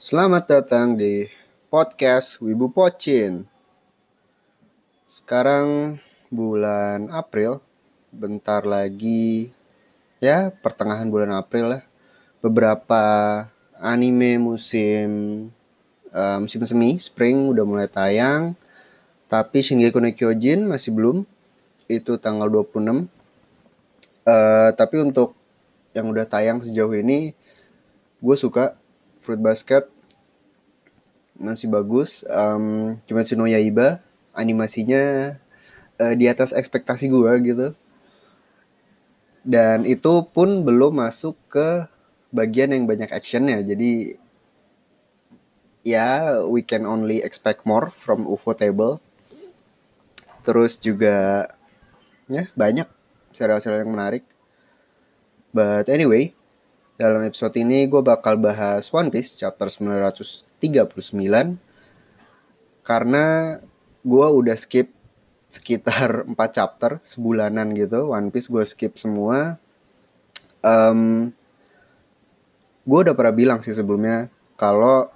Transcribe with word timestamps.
Selamat 0.00 0.48
datang 0.48 0.96
di 0.96 1.28
podcast 1.68 2.40
Wibu 2.40 2.72
Pocin. 2.72 3.44
Sekarang 5.04 6.00
bulan 6.32 7.12
April, 7.12 7.60
bentar 8.08 8.64
lagi 8.64 9.52
ya 10.16 10.56
pertengahan 10.64 11.04
bulan 11.12 11.36
April 11.36 11.76
lah. 11.76 11.82
Beberapa 12.40 13.04
anime 13.76 14.40
musim 14.40 15.08
uh, 16.16 16.40
musim 16.40 16.64
semi, 16.64 16.96
spring 16.96 17.52
udah 17.52 17.68
mulai 17.68 17.84
tayang. 17.84 18.56
Tapi 19.28 19.60
Shingeki 19.60 20.00
no 20.00 20.08
Kyojin 20.16 20.64
masih 20.64 20.96
belum. 20.96 21.28
Itu 21.92 22.16
tanggal 22.16 22.48
26. 22.48 23.04
Uh, 24.24 24.72
tapi 24.80 24.96
untuk 24.96 25.36
yang 25.92 26.08
udah 26.08 26.24
tayang 26.24 26.64
sejauh 26.64 26.96
ini 26.96 27.36
gue 28.16 28.36
suka 28.40 28.79
Fruit 29.20 29.40
Basket. 29.40 29.86
Masih 31.36 31.68
bagus. 31.68 32.24
Um, 32.28 32.96
Kimetsu 33.04 33.36
no 33.36 33.44
Yaiba. 33.44 34.00
Animasinya 34.32 35.36
uh, 36.00 36.14
di 36.16 36.26
atas 36.26 36.56
ekspektasi 36.56 37.12
gue 37.12 37.32
gitu. 37.44 37.68
Dan 39.44 39.88
itu 39.88 40.24
pun 40.32 40.64
belum 40.64 41.00
masuk 41.00 41.36
ke 41.48 41.88
bagian 42.32 42.72
yang 42.72 42.84
banyak 42.88 43.08
actionnya. 43.12 43.60
Jadi 43.60 44.16
ya 45.80 46.40
we 46.44 46.60
can 46.60 46.84
only 46.84 47.24
expect 47.24 47.64
more 47.64 47.88
from 47.92 48.28
UFO 48.28 48.52
Table. 48.56 49.00
Terus 50.40 50.80
juga 50.80 51.48
ya 52.28 52.48
banyak 52.56 52.88
serial-serial 53.32 53.84
yang 53.84 53.92
menarik. 53.92 54.24
But 55.50 55.90
anyway, 55.90 56.36
dalam 57.00 57.24
episode 57.24 57.56
ini 57.56 57.88
gue 57.88 58.04
bakal 58.04 58.36
bahas 58.36 58.92
One 58.92 59.08
Piece 59.08 59.32
chapter 59.32 59.72
939 59.72 60.60
karena 62.84 63.56
gue 64.04 64.26
udah 64.28 64.52
skip 64.52 64.92
sekitar 65.48 66.24
4 66.28 66.36
chapter 66.52 67.00
sebulanan 67.00 67.72
gitu. 67.72 68.12
One 68.12 68.28
Piece 68.28 68.52
gue 68.52 68.60
skip 68.68 69.00
semua. 69.00 69.56
Um, 70.60 71.32
gue 72.84 72.98
udah 73.00 73.16
pernah 73.16 73.32
bilang 73.32 73.64
sih 73.64 73.72
sebelumnya 73.72 74.28
kalau 74.60 75.08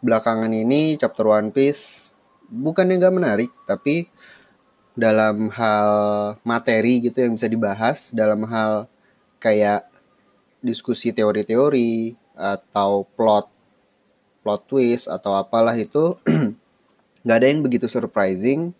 belakangan 0.00 0.56
ini 0.56 0.96
chapter 0.96 1.28
One 1.28 1.52
Piece 1.52 2.16
bukannya 2.48 2.96
gak 2.96 3.12
menarik 3.12 3.52
tapi 3.68 4.08
dalam 4.96 5.52
hal 5.52 5.92
materi 6.48 7.04
gitu 7.04 7.20
yang 7.28 7.36
bisa 7.36 7.44
dibahas 7.44 8.08
dalam 8.16 8.48
hal 8.48 8.88
kayak 9.36 9.91
diskusi 10.62 11.10
teori-teori 11.10 12.14
atau 12.38 13.04
plot 13.18 13.50
plot 14.42 14.62
twist 14.66 15.06
atau 15.06 15.36
apalah 15.36 15.74
itu 15.76 16.16
nggak 17.26 17.36
ada 17.36 17.46
yang 17.46 17.62
begitu 17.62 17.86
surprising 17.86 18.74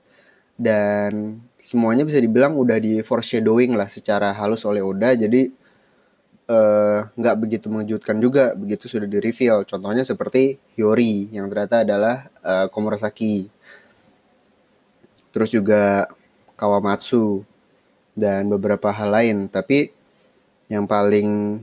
dan 0.59 1.43
semuanya 1.59 2.07
bisa 2.07 2.19
dibilang 2.19 2.55
udah 2.55 2.79
di 2.79 3.03
foreshadowing 3.03 3.75
lah 3.75 3.87
secara 3.91 4.35
halus 4.35 4.67
oleh 4.67 4.83
Oda. 4.83 5.15
Jadi 5.15 5.51
eh, 6.51 6.99
nggak 7.07 7.35
uh, 7.35 7.41
begitu 7.41 7.67
mengejutkan 7.71 8.19
juga 8.19 8.55
begitu 8.59 8.91
sudah 8.91 9.07
di 9.07 9.19
reveal 9.23 9.63
contohnya 9.67 10.03
seperti 10.03 10.59
Hiyori 10.75 11.31
yang 11.35 11.47
ternyata 11.51 11.87
adalah 11.87 12.27
uh, 12.43 12.67
Komurasaki 12.71 13.47
terus 15.33 15.51
juga 15.51 16.07
Kawamatsu 16.59 17.43
dan 18.13 18.47
beberapa 18.47 18.93
hal 18.93 19.11
lain. 19.11 19.49
Tapi 19.49 19.91
yang 20.69 20.87
paling 20.87 21.61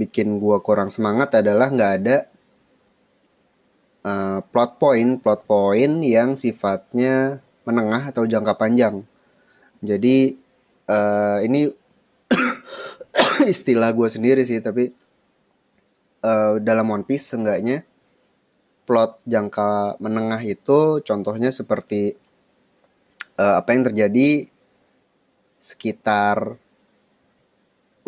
bikin 0.00 0.40
gua 0.40 0.64
kurang 0.64 0.88
semangat 0.88 1.36
adalah 1.36 1.68
nggak 1.68 1.92
ada 2.00 2.16
uh, 4.04 4.40
plot 4.48 4.80
point 4.80 5.20
plot 5.20 5.44
point 5.44 6.00
yang 6.00 6.32
sifatnya 6.32 7.44
menengah 7.68 8.08
atau 8.08 8.24
jangka 8.24 8.56
panjang. 8.56 9.04
Jadi 9.84 10.36
uh, 10.88 11.38
ini 11.44 11.68
istilah 13.52 13.90
gue 13.92 14.08
sendiri 14.08 14.42
sih 14.44 14.60
tapi 14.60 14.92
uh, 16.24 16.60
dalam 16.60 16.88
One 16.90 17.04
Piece 17.06 17.32
seenggaknya 17.32 17.84
plot 18.84 19.22
jangka 19.24 20.00
menengah 20.02 20.42
itu 20.42 20.98
contohnya 21.06 21.54
seperti 21.54 22.18
uh, 23.38 23.62
apa 23.62 23.70
yang 23.72 23.86
terjadi 23.86 24.50
sekitar 25.60 26.58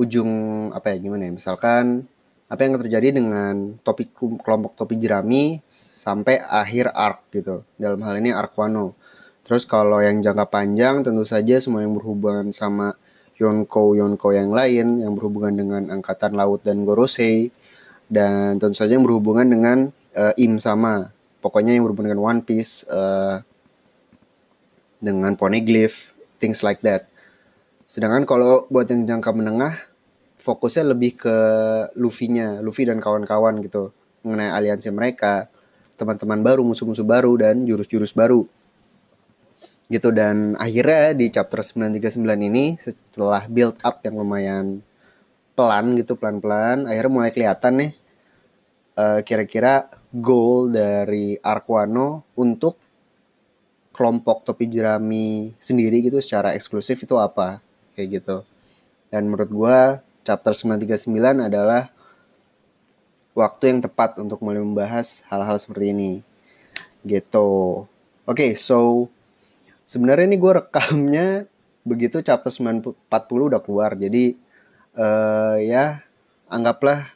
ujung 0.02 0.30
apa 0.74 0.92
ya 0.92 0.96
gimana 0.98 1.30
ya 1.30 1.32
misalkan 1.32 2.10
apa 2.52 2.68
yang 2.68 2.76
terjadi 2.76 3.16
dengan 3.16 3.80
topik 3.80 4.12
kelompok 4.44 4.76
topi 4.76 5.00
jerami 5.00 5.64
sampai 5.72 6.36
akhir 6.36 6.92
arc 6.92 7.32
gitu. 7.32 7.64
Dalam 7.80 8.04
hal 8.04 8.20
ini 8.20 8.28
arc 8.28 8.52
Wano. 8.60 8.92
Terus 9.40 9.64
kalau 9.64 10.04
yang 10.04 10.20
jangka 10.20 10.52
panjang 10.52 11.00
tentu 11.00 11.24
saja 11.24 11.56
semua 11.64 11.80
yang 11.80 11.96
berhubungan 11.96 12.52
sama 12.52 12.92
Yonko 13.40 13.96
Yonko 13.96 14.36
yang 14.36 14.52
lain 14.52 15.00
yang 15.00 15.16
berhubungan 15.16 15.56
dengan 15.56 15.82
angkatan 15.88 16.36
laut 16.36 16.60
dan 16.60 16.84
Gorosei 16.84 17.48
dan 18.12 18.60
tentu 18.60 18.76
saja 18.76 19.00
yang 19.00 19.08
berhubungan 19.08 19.48
dengan 19.48 19.78
uh, 20.12 20.36
Im 20.36 20.60
sama. 20.60 21.08
Pokoknya 21.40 21.72
yang 21.72 21.88
berhubungan 21.88 22.12
dengan 22.12 22.36
One 22.36 22.40
Piece 22.44 22.84
uh, 22.92 23.40
dengan 25.00 25.40
Poneglyph 25.40 26.12
things 26.36 26.60
like 26.60 26.84
that. 26.84 27.08
Sedangkan 27.88 28.28
kalau 28.28 28.68
buat 28.68 28.92
yang 28.92 29.08
jangka 29.08 29.32
menengah 29.32 29.91
fokusnya 30.42 30.90
lebih 30.90 31.14
ke 31.14 31.36
Luffy-nya, 31.94 32.58
Luffy 32.58 32.82
dan 32.82 32.98
kawan-kawan 32.98 33.62
gitu 33.62 33.94
mengenai 34.26 34.50
aliansi 34.50 34.90
mereka, 34.90 35.46
teman-teman 35.94 36.42
baru, 36.42 36.66
musuh-musuh 36.66 37.06
baru 37.06 37.38
dan 37.38 37.62
jurus-jurus 37.62 38.10
baru. 38.10 38.42
Gitu 39.86 40.08
dan 40.10 40.58
akhirnya 40.58 41.14
di 41.14 41.30
chapter 41.30 41.62
939 41.62 42.18
ini 42.48 42.74
setelah 42.80 43.46
build 43.46 43.78
up 43.86 44.02
yang 44.02 44.18
lumayan 44.18 44.82
pelan 45.52 45.94
gitu 46.00 46.16
pelan-pelan 46.16 46.88
akhirnya 46.88 47.12
mulai 47.12 47.30
kelihatan 47.30 47.72
nih 47.76 47.92
uh, 48.96 49.20
kira-kira 49.20 49.92
goal 50.08 50.72
dari 50.72 51.36
Arkwano 51.40 52.24
untuk 52.40 52.80
kelompok 53.92 54.48
topi 54.48 54.72
jerami 54.72 55.52
sendiri 55.60 56.00
gitu 56.00 56.24
secara 56.24 56.56
eksklusif 56.56 57.04
itu 57.04 57.20
apa 57.20 57.60
kayak 57.92 58.08
gitu 58.20 58.36
dan 59.12 59.28
menurut 59.28 59.50
gue 59.52 59.78
chapter 60.22 60.54
939 60.54 61.50
adalah 61.50 61.90
waktu 63.32 63.74
yang 63.74 63.80
tepat 63.82 64.20
untuk 64.20 64.40
mulai 64.44 64.60
membahas 64.62 65.26
hal-hal 65.28 65.58
seperti 65.58 65.92
ini. 65.92 66.12
Gitu. 67.02 67.82
Oke 68.22 68.26
okay, 68.26 68.50
so 68.54 69.10
sebenarnya 69.82 70.30
ini 70.30 70.38
gue 70.38 70.52
rekamnya 70.62 71.50
begitu 71.82 72.22
chapter 72.22 72.48
940 72.48 72.94
udah 73.50 73.60
keluar. 73.60 73.98
Jadi 73.98 74.38
uh, 74.94 75.58
ya 75.58 76.06
anggaplah 76.46 77.10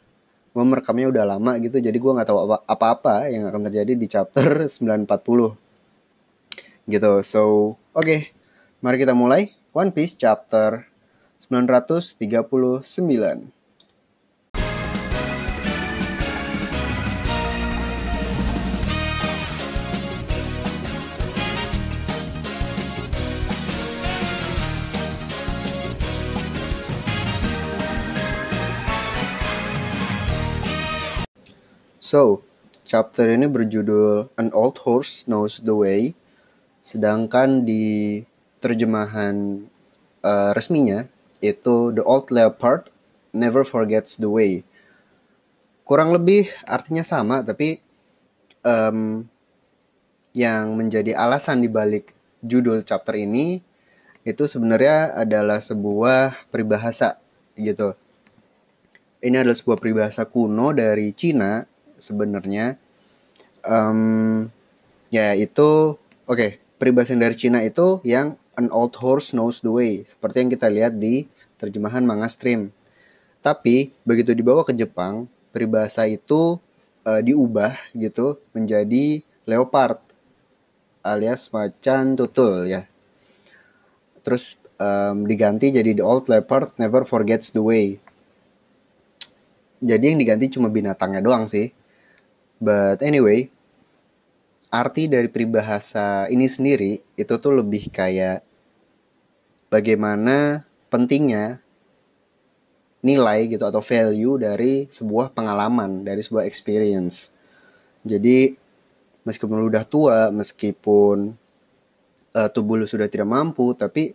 gue 0.57 0.65
merekamnya 0.65 1.07
udah 1.13 1.25
lama 1.37 1.53
gitu. 1.63 1.79
Jadi 1.79 1.95
gue 1.95 2.13
nggak 2.13 2.27
tahu 2.27 2.51
apa-apa 2.67 3.31
yang 3.31 3.47
akan 3.47 3.71
terjadi 3.71 3.93
di 3.95 4.07
chapter 4.11 4.67
940 4.75 5.55
gitu. 6.91 7.13
So 7.23 7.43
oke 7.95 8.03
okay, 8.03 8.21
mari 8.83 8.99
kita 8.99 9.15
mulai. 9.15 9.55
One 9.77 9.93
Piece 9.93 10.17
chapter 10.17 10.89
939. 11.39 13.53
So, 32.07 32.47
chapter 32.87 33.27
ini 33.27 33.51
berjudul 33.51 34.31
An 34.39 34.55
Old 34.55 34.79
Horse 34.87 35.27
Knows 35.27 35.59
the 35.59 35.75
Way, 35.75 36.15
sedangkan 36.79 37.67
di 37.67 38.23
terjemahan 38.63 39.67
uh, 40.23 40.55
resminya 40.55 41.11
itu 41.41 41.93
The 41.93 42.03
Old 42.05 42.33
Leopard 42.33 42.89
Never 43.37 43.63
Forgets 43.63 44.17
the 44.17 44.31
Way. 44.31 44.65
Kurang 45.87 46.11
lebih 46.11 46.51
artinya 46.67 47.07
sama, 47.07 47.47
tapi 47.47 47.79
um, 48.67 49.23
yang 50.37 50.77
menjadi 50.77 51.17
alasan 51.17 51.65
dibalik 51.65 52.13
judul 52.45 52.85
chapter 52.85 53.17
ini 53.17 53.63
itu 54.27 54.45
sebenarnya 54.51 55.15
adalah 55.15 55.63
sebuah 55.63 56.51
peribahasa 56.51 57.23
gitu. 57.55 57.95
Ini 59.23 59.41
adalah 59.41 59.57
sebuah 59.57 59.79
peribahasa 59.79 60.27
kuno 60.27 60.75
dari 60.75 61.15
Cina 61.15 61.65
sebenarnya. 61.97 62.77
Um, 63.65 64.51
ya 65.09 65.33
itu 65.35 65.97
oke 66.27 66.37
okay, 66.37 66.51
peribahasa 66.77 67.15
dari 67.17 67.35
Cina 67.39 67.63
itu 67.63 68.03
yang 68.03 68.37
An 68.57 68.73
old 68.73 68.97
horse 68.99 69.37
knows 69.37 69.61
the 69.61 69.69
way, 69.69 70.01
seperti 70.09 70.41
yang 70.41 70.51
kita 70.51 70.73
lihat 70.73 70.97
di 70.97 71.29
terjemahan 71.61 72.05
manga 72.05 72.29
stream. 72.29 72.73
Tapi 73.45 73.93
begitu 74.03 74.33
dibawa 74.33 74.65
ke 74.65 74.73
Jepang, 74.73 75.29
peribahasa 75.53 76.09
itu 76.09 76.57
uh, 77.05 77.21
diubah 77.21 77.77
gitu 77.95 78.41
menjadi 78.57 79.23
leopard 79.47 80.01
alias 81.07 81.53
macan 81.55 82.19
tutul 82.19 82.67
ya. 82.67 82.89
Terus 84.27 84.59
um, 84.83 85.23
diganti 85.29 85.71
jadi 85.71 85.95
the 85.95 86.03
old 86.03 86.27
leopard 86.27 86.75
never 86.83 87.07
forgets 87.07 87.55
the 87.55 87.63
way. 87.63 88.03
Jadi 89.79 90.13
yang 90.13 90.19
diganti 90.19 90.51
cuma 90.51 90.67
binatangnya 90.67 91.23
doang 91.23 91.47
sih. 91.47 91.71
But 92.59 93.05
anyway, 93.05 93.53
arti 94.77 95.09
dari 95.09 95.33
peribahasa 95.33 96.29
ini 96.29 96.45
sendiri 96.45 97.01
itu 97.17 97.35
tuh 97.41 97.57
lebih 97.57 97.89
kayak 97.89 98.45
bagaimana 99.73 100.69
pentingnya 100.93 101.65
nilai 103.01 103.47
gitu 103.47 103.65
atau 103.65 103.81
value 103.81 104.37
dari 104.37 104.91
sebuah 104.91 105.31
pengalaman, 105.33 106.03
dari 106.03 106.21
sebuah 106.21 106.45
experience. 106.45 107.31
Jadi 108.03 108.53
meskipun 109.23 109.63
lu 109.63 109.71
udah 109.71 109.87
tua, 109.87 110.29
meskipun 110.35 111.35
uh, 112.35 112.49
tubuh 112.51 112.83
lu 112.83 112.87
sudah 112.87 113.07
tidak 113.07 113.31
mampu, 113.31 113.75
tapi 113.79 114.11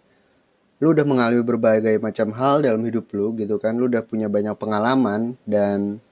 lu 0.84 0.92
udah 0.92 1.06
mengalami 1.08 1.44
berbagai 1.46 1.96
macam 2.04 2.36
hal 2.36 2.66
dalam 2.66 2.84
hidup 2.84 3.08
lu 3.16 3.31
gitu 3.40 3.56
kan, 3.62 3.80
lu 3.80 3.88
udah 3.88 4.04
punya 4.04 4.28
banyak 4.28 4.56
pengalaman 4.60 5.40
dan 5.48 6.04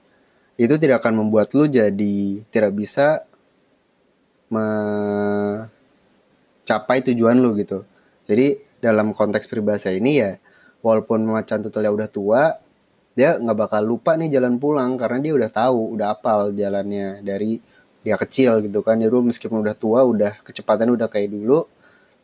itu 0.60 0.76
tidak 0.76 1.04
akan 1.04 1.24
membuat 1.24 1.52
lu 1.56 1.68
jadi 1.68 2.44
tidak 2.52 2.76
bisa 2.76 3.24
mencapai 4.50 5.70
tujuan 7.06 7.38
lu 7.38 7.54
gitu. 7.58 7.86
Jadi 8.26 8.58
dalam 8.82 9.14
konteks 9.14 9.46
peribahasa 9.46 9.94
ini 9.94 10.18
ya 10.18 10.36
walaupun 10.82 11.22
macan 11.24 11.62
tutelnya 11.62 11.92
udah 11.92 12.08
tua 12.08 12.58
dia 13.14 13.36
nggak 13.36 13.58
bakal 13.68 13.82
lupa 13.84 14.16
nih 14.16 14.32
jalan 14.32 14.56
pulang 14.56 14.96
karena 14.96 15.18
dia 15.20 15.32
udah 15.34 15.50
tahu 15.50 15.98
udah 15.98 16.14
apal 16.14 16.54
jalannya 16.54 17.20
dari 17.20 17.60
dia 18.00 18.16
kecil 18.16 18.64
gitu 18.64 18.80
kan. 18.82 18.98
Jadi 18.98 19.12
meskipun 19.12 19.60
udah 19.60 19.76
tua 19.76 20.02
udah 20.06 20.40
kecepatan 20.42 20.90
udah 20.94 21.06
kayak 21.06 21.30
dulu 21.30 21.66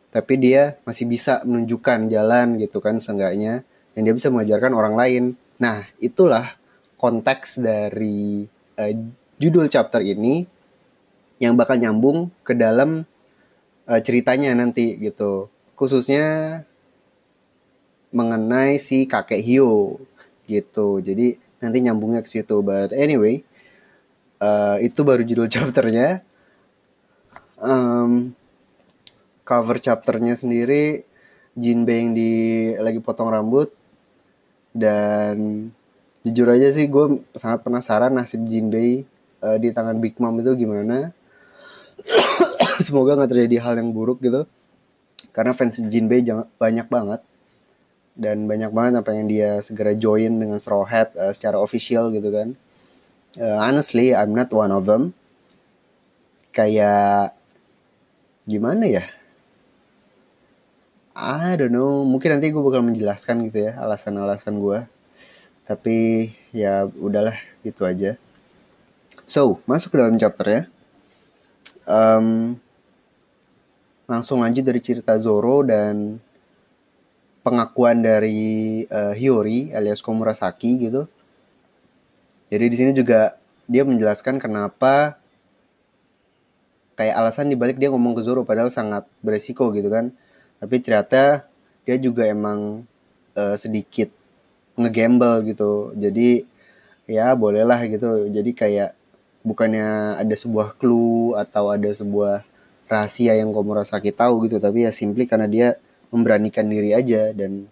tapi 0.07 0.39
dia 0.39 0.79
masih 0.87 1.05
bisa 1.05 1.43
menunjukkan 1.43 2.07
jalan 2.07 2.55
gitu 2.57 2.79
kan 2.79 2.97
seenggaknya 2.97 3.67
yang 3.93 4.03
dia 4.07 4.15
bisa 4.15 4.31
mengajarkan 4.31 4.71
orang 4.73 4.95
lain. 4.95 5.23
Nah 5.59 5.85
itulah 5.99 6.57
konteks 6.97 7.61
dari 7.61 8.47
uh, 8.79 8.93
judul 9.37 9.69
chapter 9.69 10.01
ini 10.01 10.47
yang 11.37 11.53
bakal 11.53 11.77
nyambung 11.77 12.33
ke 12.41 12.57
dalam 12.57 13.05
uh, 13.85 13.99
ceritanya 14.01 14.57
nanti 14.57 14.97
gitu 14.97 15.49
khususnya 15.77 16.65
mengenai 18.11 18.79
si 18.81 19.05
kakek 19.05 19.43
Hio 19.43 20.01
gitu. 20.47 21.03
Jadi 21.03 21.37
nanti 21.59 21.77
nyambungnya 21.83 22.23
ke 22.23 22.29
situ. 22.29 22.63
But 22.63 22.95
anyway, 22.95 23.43
uh, 24.39 24.79
itu 24.79 25.03
baru 25.03 25.21
judul 25.21 25.51
chapternya. 25.53 26.23
Um, 27.57 28.37
cover 29.41 29.81
chapternya 29.81 30.37
sendiri 30.37 31.01
Jinbei 31.57 32.05
yang 32.05 32.13
di 32.13 32.31
lagi 32.77 33.01
potong 33.01 33.33
rambut 33.33 33.73
dan 34.77 35.65
jujur 36.21 36.53
aja 36.53 36.69
sih 36.69 36.85
gue 36.85 37.25
sangat 37.33 37.65
penasaran 37.65 38.13
nasib 38.13 38.45
Jinbei 38.45 39.09
uh, 39.41 39.57
di 39.57 39.73
tangan 39.73 39.97
Big 39.97 40.21
Mom 40.21 40.37
itu 40.37 40.53
gimana. 40.53 41.16
Semoga 42.85 43.17
nggak 43.17 43.31
terjadi 43.33 43.57
hal 43.63 43.81
yang 43.81 43.89
buruk 43.93 44.21
gitu. 44.21 44.45
Karena 45.33 45.53
fans 45.53 45.77
Jinbei 45.77 46.21
banyak 46.57 46.87
banget 46.89 47.21
dan 48.17 48.49
banyak 48.49 48.73
banget 48.73 49.05
yang 49.13 49.29
dia 49.29 49.49
segera 49.61 49.93
join 49.93 50.41
dengan 50.41 50.57
Straw 50.57 50.81
Hat 50.85 51.13
uh, 51.13 51.29
secara 51.29 51.61
official 51.61 52.09
gitu 52.09 52.33
kan. 52.33 52.57
Uh, 53.37 53.61
honestly, 53.61 54.17
I'm 54.17 54.33
not 54.33 54.49
one 54.49 54.73
of 54.73 54.89
them. 54.89 55.13
Kayak 56.49 57.37
gimana 58.49 58.89
ya? 58.89 59.05
I 61.13 61.53
don't 61.57 61.73
know. 61.73 62.01
Mungkin 62.01 62.37
nanti 62.37 62.49
gue 62.49 62.61
bakal 62.61 62.81
menjelaskan 62.81 63.49
gitu 63.49 63.69
ya 63.69 63.77
alasan-alasan 63.77 64.57
gue. 64.57 64.89
Tapi 65.69 66.29
ya 66.49 66.89
udahlah 66.89 67.37
gitu 67.61 67.85
aja. 67.85 68.17
So 69.29 69.61
masuk 69.69 69.93
ke 69.93 69.97
dalam 70.01 70.17
chapter 70.17 70.45
ya. 70.49 70.61
Um, 71.85 72.57
langsung 74.07 74.39
lanjut 74.39 74.63
dari 74.63 74.79
cerita 74.79 75.19
Zoro 75.19 75.61
dan 75.67 76.23
pengakuan 77.43 77.99
dari 77.99 78.83
uh, 78.87 79.11
Hiyori 79.11 79.75
alias 79.75 79.99
Komurasaki 79.99 80.87
gitu. 80.87 81.07
Jadi 82.47 82.65
di 82.71 82.75
sini 82.79 82.91
juga 82.95 83.35
dia 83.67 83.83
menjelaskan 83.83 84.39
kenapa 84.39 85.19
kayak 86.95 87.19
alasan 87.19 87.51
dibalik 87.51 87.75
dia 87.75 87.91
ngomong 87.91 88.15
ke 88.15 88.23
Zoro 88.23 88.47
padahal 88.47 88.71
sangat 88.71 89.03
beresiko 89.19 89.75
gitu 89.75 89.91
kan. 89.91 90.15
Tapi 90.63 90.75
ternyata 90.79 91.45
dia 91.83 91.95
juga 91.99 92.23
emang 92.27 92.87
uh, 93.35 93.55
sedikit 93.59 94.07
ngegamble 94.79 95.51
gitu. 95.51 95.91
Jadi 95.99 96.47
ya 97.11 97.35
bolehlah 97.35 97.83
gitu. 97.91 98.31
Jadi 98.31 98.51
kayak 98.55 98.91
bukannya 99.43 100.19
ada 100.19 100.35
sebuah 100.35 100.75
clue 100.79 101.35
atau 101.35 101.71
ada 101.71 101.91
sebuah 101.91 102.43
rahasia 102.87 103.35
yang 103.35 103.51
Komurasaki 103.51 104.15
tahu 104.15 104.47
gitu, 104.47 104.57
tapi 104.57 104.87
ya 104.87 104.91
simply 104.95 105.27
karena 105.27 105.47
dia 105.47 105.67
memberanikan 106.09 106.65
diri 106.67 106.95
aja 106.95 107.35
dan 107.35 107.67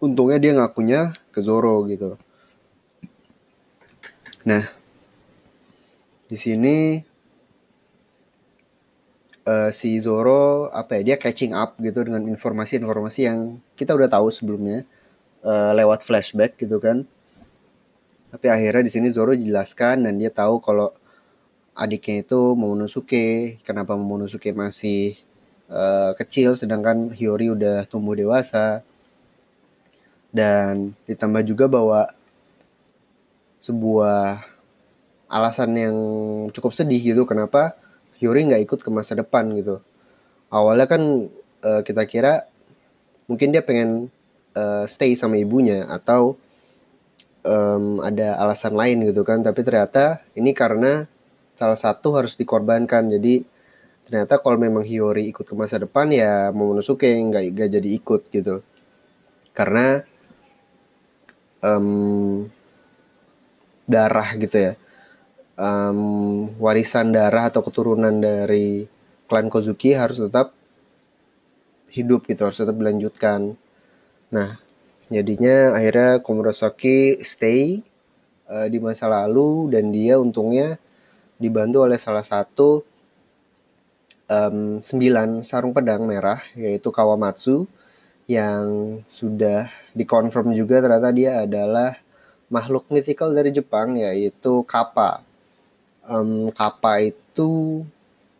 untungnya 0.00 0.40
dia 0.40 0.52
ngakunya 0.56 1.12
ke 1.32 1.40
Zoro 1.44 1.84
gitu. 1.88 2.16
Nah, 4.46 4.62
di 6.26 6.36
sini 6.38 7.00
uh, 9.46 9.70
si 9.70 9.96
Zoro 10.02 10.68
apa 10.74 11.00
ya 11.00 11.14
dia 11.14 11.16
catching 11.16 11.54
up 11.54 11.78
gitu 11.80 12.02
dengan 12.04 12.26
informasi-informasi 12.26 13.20
yang 13.26 13.62
kita 13.78 13.94
udah 13.94 14.10
tahu 14.10 14.28
sebelumnya 14.30 14.84
uh, 15.46 15.72
lewat 15.72 16.02
flashback 16.02 16.58
gitu 16.60 16.82
kan. 16.82 17.06
Tapi 18.30 18.46
akhirnya 18.50 18.82
di 18.84 18.92
sini 18.92 19.08
Zoro 19.08 19.32
jelaskan 19.32 20.04
dan 20.04 20.18
dia 20.20 20.28
tahu 20.28 20.60
kalau 20.60 20.92
adiknya 21.76 22.24
itu 22.24 22.56
Momonosuke, 22.56 23.60
kenapa 23.60 23.92
Momonosuke 23.92 24.50
masih 24.56 25.20
uh, 25.68 26.16
kecil 26.16 26.56
sedangkan 26.56 27.12
Hiyori 27.12 27.52
udah 27.52 27.84
tumbuh 27.84 28.16
dewasa? 28.16 28.80
Dan 30.32 30.96
ditambah 31.04 31.44
juga 31.44 31.68
bahwa 31.68 32.08
sebuah 33.60 34.40
alasan 35.28 35.70
yang 35.76 35.96
cukup 36.50 36.72
sedih 36.72 37.02
gitu 37.02 37.22
kenapa 37.28 37.76
Hiyori 38.16 38.48
nggak 38.48 38.62
ikut 38.64 38.80
ke 38.80 38.90
masa 38.90 39.12
depan 39.12 39.52
gitu. 39.52 39.84
Awalnya 40.48 40.86
kan 40.88 41.02
uh, 41.60 41.82
kita 41.84 42.08
kira 42.08 42.48
mungkin 43.28 43.52
dia 43.52 43.60
pengen 43.60 44.08
uh, 44.56 44.88
stay 44.88 45.12
sama 45.12 45.36
ibunya 45.36 45.84
atau 45.90 46.38
um, 47.44 48.00
ada 48.00 48.40
alasan 48.40 48.72
lain 48.72 49.04
gitu 49.04 49.26
kan. 49.26 49.44
Tapi 49.44 49.60
ternyata 49.60 50.24
ini 50.32 50.56
karena 50.56 51.04
salah 51.56 51.80
satu 51.80 52.20
harus 52.20 52.36
dikorbankan. 52.36 53.08
Jadi 53.08 53.42
ternyata 54.06 54.38
kalau 54.38 54.60
memang 54.60 54.86
Hiyori 54.86 55.26
ikut 55.32 55.42
ke 55.42 55.54
masa 55.58 55.82
depan 55.82 56.06
ya 56.14 56.54
Momonosuke 56.54 57.08
nggak 57.08 57.44
nggak 57.56 57.70
jadi 57.80 57.88
ikut 57.96 58.22
gitu. 58.30 58.62
Karena 59.56 60.04
um, 61.64 62.44
darah 63.88 64.36
gitu 64.36 64.56
ya. 64.70 64.72
Um, 65.56 66.52
warisan 66.60 67.16
darah 67.16 67.48
atau 67.48 67.64
keturunan 67.64 68.12
dari 68.20 68.84
klan 69.24 69.48
Kozuki 69.48 69.96
harus 69.96 70.20
tetap 70.20 70.52
hidup 71.88 72.28
gitu. 72.28 72.44
Harus 72.44 72.60
tetap 72.60 72.76
dilanjutkan. 72.76 73.56
Nah 74.30 74.60
jadinya 75.08 75.72
akhirnya 75.72 76.20
Komurasaki 76.20 77.24
stay 77.24 77.80
uh, 78.50 78.68
di 78.68 78.78
masa 78.78 79.08
lalu 79.08 79.72
dan 79.72 79.88
dia 79.88 80.20
untungnya 80.20 80.76
dibantu 81.36 81.84
oleh 81.84 82.00
salah 82.00 82.24
satu 82.24 82.84
um, 84.30 84.78
9 84.82 85.46
sarung 85.46 85.72
pedang 85.72 86.04
merah 86.04 86.42
yaitu 86.58 86.90
Kawamatsu 86.90 87.68
yang 88.26 88.98
sudah 89.06 89.70
dikonfirm 89.94 90.50
juga 90.50 90.82
ternyata 90.82 91.14
dia 91.14 91.46
adalah 91.46 91.94
makhluk 92.50 92.90
mythical 92.90 93.30
dari 93.34 93.54
Jepang 93.54 93.94
yaitu 93.98 94.66
Kappa. 94.66 95.22
Um, 96.06 96.50
Kappa 96.50 97.02
itu 97.02 97.82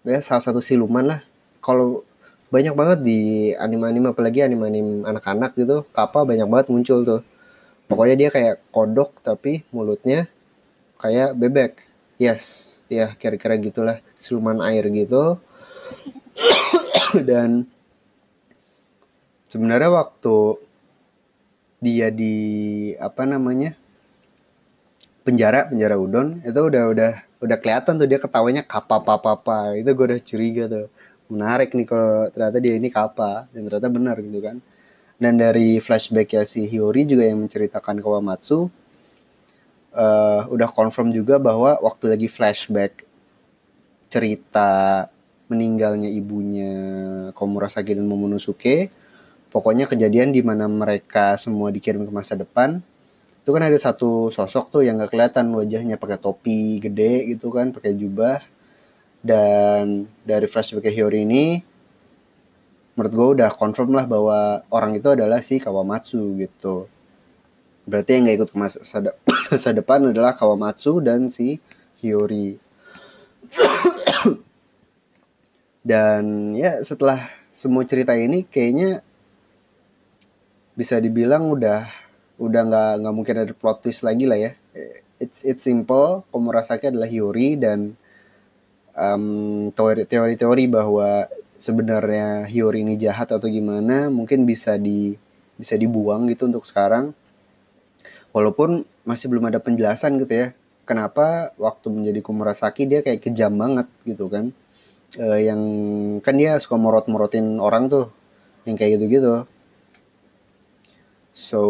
ya 0.07 0.19
salah 0.23 0.43
satu 0.43 0.59
siluman 0.63 1.07
lah. 1.07 1.21
Kalau 1.63 2.03
banyak 2.51 2.75
banget 2.79 2.99
di 3.03 3.21
anime-anime 3.59 4.15
apalagi 4.15 4.43
anime-anime 4.43 5.03
anak-anak 5.07 5.55
gitu, 5.59 5.83
Kappa 5.91 6.23
banyak 6.23 6.47
banget 6.47 6.67
muncul 6.71 7.03
tuh. 7.03 7.23
Pokoknya 7.87 8.19
dia 8.19 8.29
kayak 8.31 8.63
kodok 8.75 9.15
tapi 9.23 9.63
mulutnya 9.71 10.27
kayak 10.99 11.39
bebek. 11.39 11.87
Yes, 12.19 12.76
ya 12.87 13.15
kira-kira 13.19 13.59
gitulah 13.59 13.99
siluman 14.19 14.63
air 14.63 14.87
gitu. 14.91 15.39
Dan 17.29 17.67
sebenarnya 19.47 19.91
waktu 19.91 20.37
dia 21.81 22.09
di 22.11 22.37
apa 22.97 23.29
namanya 23.29 23.77
penjara 25.23 25.69
penjara 25.69 25.99
udon 26.01 26.41
itu 26.41 26.57
udah 26.57 26.85
udah 26.89 27.13
udah 27.43 27.57
kelihatan 27.61 28.01
tuh 28.01 28.09
dia 28.09 28.17
ketawanya 28.17 28.63
kapa 28.65 29.03
papa 29.05 29.37
apa 29.37 29.77
itu 29.77 29.91
gue 29.93 30.07
udah 30.15 30.21
curiga 30.23 30.65
tuh. 30.71 30.87
Menarik 31.27 31.75
nih 31.75 31.87
kalau 31.91 32.31
ternyata 32.31 32.59
dia 32.63 32.75
ini 32.79 32.89
kapa 32.89 33.51
dan 33.51 33.67
ternyata 33.67 33.89
benar 33.91 34.17
gitu 34.23 34.39
kan. 34.39 34.57
Dan 35.17 35.41
dari 35.41 35.81
flashback 35.81 36.37
ya 36.37 36.43
si 36.45 36.69
Hiyori 36.69 37.09
juga 37.09 37.25
yang 37.25 37.41
menceritakan 37.41 38.05
Kawamatsu 38.05 38.69
uh, 39.97 40.45
udah 40.53 40.69
confirm 40.69 41.11
juga 41.11 41.41
bahwa 41.41 41.81
waktu 41.81 42.13
lagi 42.13 42.29
flashback 42.29 43.03
cerita 44.13 45.09
meninggalnya 45.49 46.13
ibunya 46.13 46.75
Komurasaki 47.33 47.97
dan 47.97 48.05
Momonosuke 48.07 48.93
pokoknya 49.51 49.89
kejadian 49.89 50.31
di 50.37 50.45
mana 50.45 50.69
mereka 50.69 51.41
semua 51.41 51.73
dikirim 51.73 52.05
ke 52.05 52.13
masa 52.13 52.37
depan 52.37 52.85
itu 53.47 53.55
kan 53.55 53.63
ada 53.63 53.79
satu 53.79 54.27
sosok 54.27 54.75
tuh 54.75 54.83
yang 54.83 54.99
gak 54.99 55.15
kelihatan 55.15 55.55
wajahnya 55.55 55.95
pakai 55.95 56.19
topi 56.19 56.83
gede 56.83 57.31
gitu 57.31 57.55
kan 57.55 57.71
pakai 57.71 57.95
jubah. 57.95 58.43
Dan 59.23 60.11
dari 60.27 60.51
flashback 60.51 60.91
Hiyori 60.91 61.23
ini 61.23 61.63
menurut 62.99 63.13
gue 63.15 63.29
udah 63.39 63.55
confirm 63.55 63.95
lah 63.95 64.03
bahwa 64.03 64.67
orang 64.67 64.99
itu 64.99 65.15
adalah 65.15 65.39
si 65.39 65.63
Kawamatsu 65.63 66.43
gitu 66.43 66.91
berarti 67.87 68.19
yang 68.19 68.29
gak 68.29 68.37
ikut 68.43 68.51
ke 68.53 68.59
masa, 68.59 68.81
masa 69.55 69.71
depan 69.71 70.11
adalah 70.11 70.35
Kawamatsu 70.35 70.99
dan 71.01 71.31
si 71.31 71.63
Hiyori. 72.03 72.59
Dan 75.87 76.53
ya 76.59 76.83
setelah 76.83 77.31
semua 77.55 77.87
cerita 77.87 78.11
ini 78.19 78.43
kayaknya 78.43 79.07
bisa 80.75 80.99
dibilang 80.99 81.47
udah 81.47 81.87
udah 82.37 82.63
nggak 82.69 82.93
nggak 83.01 83.15
mungkin 83.15 83.37
ada 83.39 83.55
plot 83.55 83.87
twist 83.87 84.03
lagi 84.03 84.27
lah 84.27 84.35
ya. 84.35 84.53
It's 85.23 85.47
it's 85.47 85.63
simple 85.65 86.27
Komurasaki 86.35 86.91
adalah 86.91 87.07
Hiyori 87.09 87.57
dan 87.57 87.95
um, 88.93 89.71
teori-teori 89.73 90.65
bahwa 90.69 91.31
sebenarnya 91.57 92.45
Hiyori 92.45 92.85
ini 92.85 93.01
jahat 93.01 93.33
atau 93.33 93.49
gimana 93.49 94.13
mungkin 94.13 94.45
bisa 94.45 94.77
di 94.77 95.17
bisa 95.57 95.79
dibuang 95.79 96.29
gitu 96.29 96.51
untuk 96.51 96.69
sekarang 96.69 97.17
walaupun 98.37 98.85
masih 99.09 99.33
belum 99.33 99.49
ada 99.49 99.65
penjelasan 99.65 100.21
gitu 100.21 100.45
ya 100.45 100.49
kenapa 100.85 101.57
waktu 101.57 101.89
menjadi 101.89 102.21
Komurasaki 102.21 102.85
dia 102.85 103.01
kayak 103.01 103.25
kejam 103.25 103.57
banget 103.57 103.89
gitu 104.05 104.29
kan. 104.29 104.53
Uh, 105.17 105.41
yang 105.41 105.61
kan 106.21 106.37
dia 106.37 106.61
suka 106.61 106.77
morot-morotin 106.77 107.57
orang 107.59 107.89
tuh 107.89 108.13
yang 108.69 108.77
kayak 108.77 109.01
gitu-gitu. 109.01 109.49
So 111.33 111.63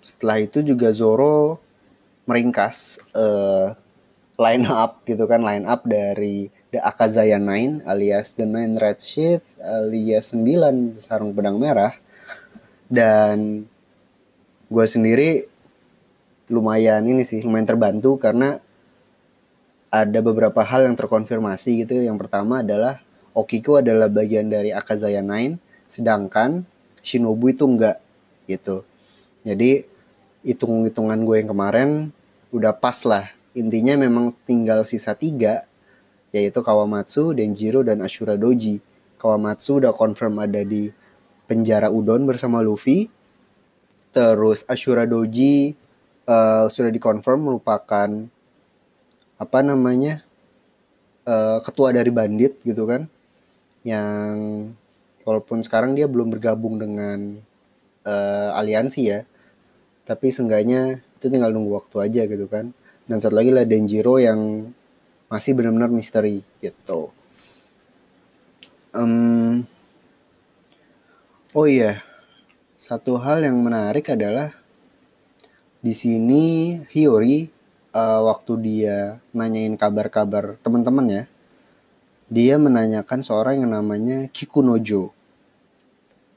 setelah 0.00 0.40
itu 0.40 0.62
juga 0.62 0.88
Zoro 0.96 1.58
meringkas 2.26 3.02
uh, 3.14 3.74
line 4.36 4.66
up 4.66 5.02
gitu 5.06 5.24
kan 5.28 5.42
line 5.42 5.66
up 5.66 5.86
dari 5.86 6.50
The 6.70 6.82
Akazaya 6.82 7.38
Nine 7.38 7.82
alias 7.86 8.34
The 8.36 8.46
Nine 8.46 8.78
Red 8.78 9.02
Sheath 9.02 9.58
alias 9.58 10.34
9 10.34 11.00
sarung 11.02 11.34
pedang 11.34 11.58
merah 11.58 11.96
dan 12.86 13.66
gue 14.66 14.86
sendiri 14.86 15.46
lumayan 16.46 17.02
ini 17.06 17.26
sih 17.26 17.42
lumayan 17.42 17.66
terbantu 17.66 18.18
karena 18.18 18.62
ada 19.90 20.18
beberapa 20.22 20.62
hal 20.62 20.86
yang 20.86 20.96
terkonfirmasi 20.98 21.86
gitu 21.86 21.98
yang 21.98 22.18
pertama 22.18 22.62
adalah 22.62 23.02
Okiko 23.36 23.82
adalah 23.82 24.08
bagian 24.08 24.48
dari 24.50 24.70
Akazaya 24.70 25.22
Nine 25.22 25.58
sedangkan 25.86 26.66
Shinobu 27.02 27.50
itu 27.50 27.66
enggak 27.66 27.98
gitu 28.46 28.86
jadi 29.46 29.86
hitung-hitungan 30.46 31.26
gue 31.26 31.42
yang 31.42 31.50
kemarin 31.50 31.88
udah 32.54 32.70
pas 32.70 33.02
lah. 33.02 33.34
Intinya 33.54 33.98
memang 33.98 34.30
tinggal 34.46 34.86
sisa 34.86 35.18
tiga, 35.18 35.66
yaitu 36.30 36.62
Kawamatsu, 36.62 37.34
Denjiro, 37.34 37.82
dan 37.82 37.98
Ashura 38.02 38.38
Doji. 38.38 38.78
Kawamatsu 39.18 39.82
udah 39.82 39.90
confirm 39.90 40.38
ada 40.38 40.62
di 40.62 40.94
penjara 41.46 41.88
Udon 41.90 42.26
bersama 42.26 42.62
Luffy. 42.62 43.08
Terus 44.14 44.64
Ashura 44.68 45.04
Doji 45.04 45.76
uh, 46.26 46.66
sudah 46.72 46.90
dikonfirm 46.90 47.46
merupakan 47.46 48.08
apa 49.36 49.58
namanya 49.60 50.24
uh, 51.28 51.60
ketua 51.60 51.92
dari 51.92 52.08
bandit 52.08 52.56
gitu 52.64 52.88
kan, 52.88 53.04
yang 53.84 54.34
walaupun 55.28 55.60
sekarang 55.60 55.92
dia 55.92 56.08
belum 56.08 56.32
bergabung 56.32 56.80
dengan 56.80 57.36
uh, 58.08 58.56
aliansi 58.56 59.02
ya, 59.04 59.28
tapi 60.08 60.32
seenggaknya 60.32 61.04
itu 61.20 61.28
tinggal 61.28 61.52
nunggu 61.52 61.76
waktu 61.76 61.96
aja 62.00 62.22
gitu 62.24 62.48
kan. 62.48 62.72
Dan 63.04 63.20
satu 63.20 63.36
lagi 63.36 63.52
lah 63.52 63.68
Denjiro 63.68 64.16
yang 64.16 64.72
masih 65.28 65.52
benar-benar 65.52 65.92
misteri 65.92 66.40
gitu. 66.64 67.12
Um, 68.96 69.68
oh 71.56 71.64
iya 71.64 72.04
satu 72.76 73.16
hal 73.16 73.40
yang 73.40 73.56
menarik 73.64 74.12
adalah 74.12 74.52
di 75.80 75.96
sini 75.96 76.76
Hiyori 76.84 77.48
uh, 77.96 78.20
waktu 78.28 78.52
dia 78.60 79.24
nanyain 79.32 79.72
kabar-kabar 79.80 80.60
teman-teman 80.60 81.08
ya 81.08 81.24
dia 82.26 82.58
menanyakan 82.58 83.22
seorang 83.22 83.62
yang 83.62 83.70
namanya 83.70 84.26
Kikunojo. 84.34 85.14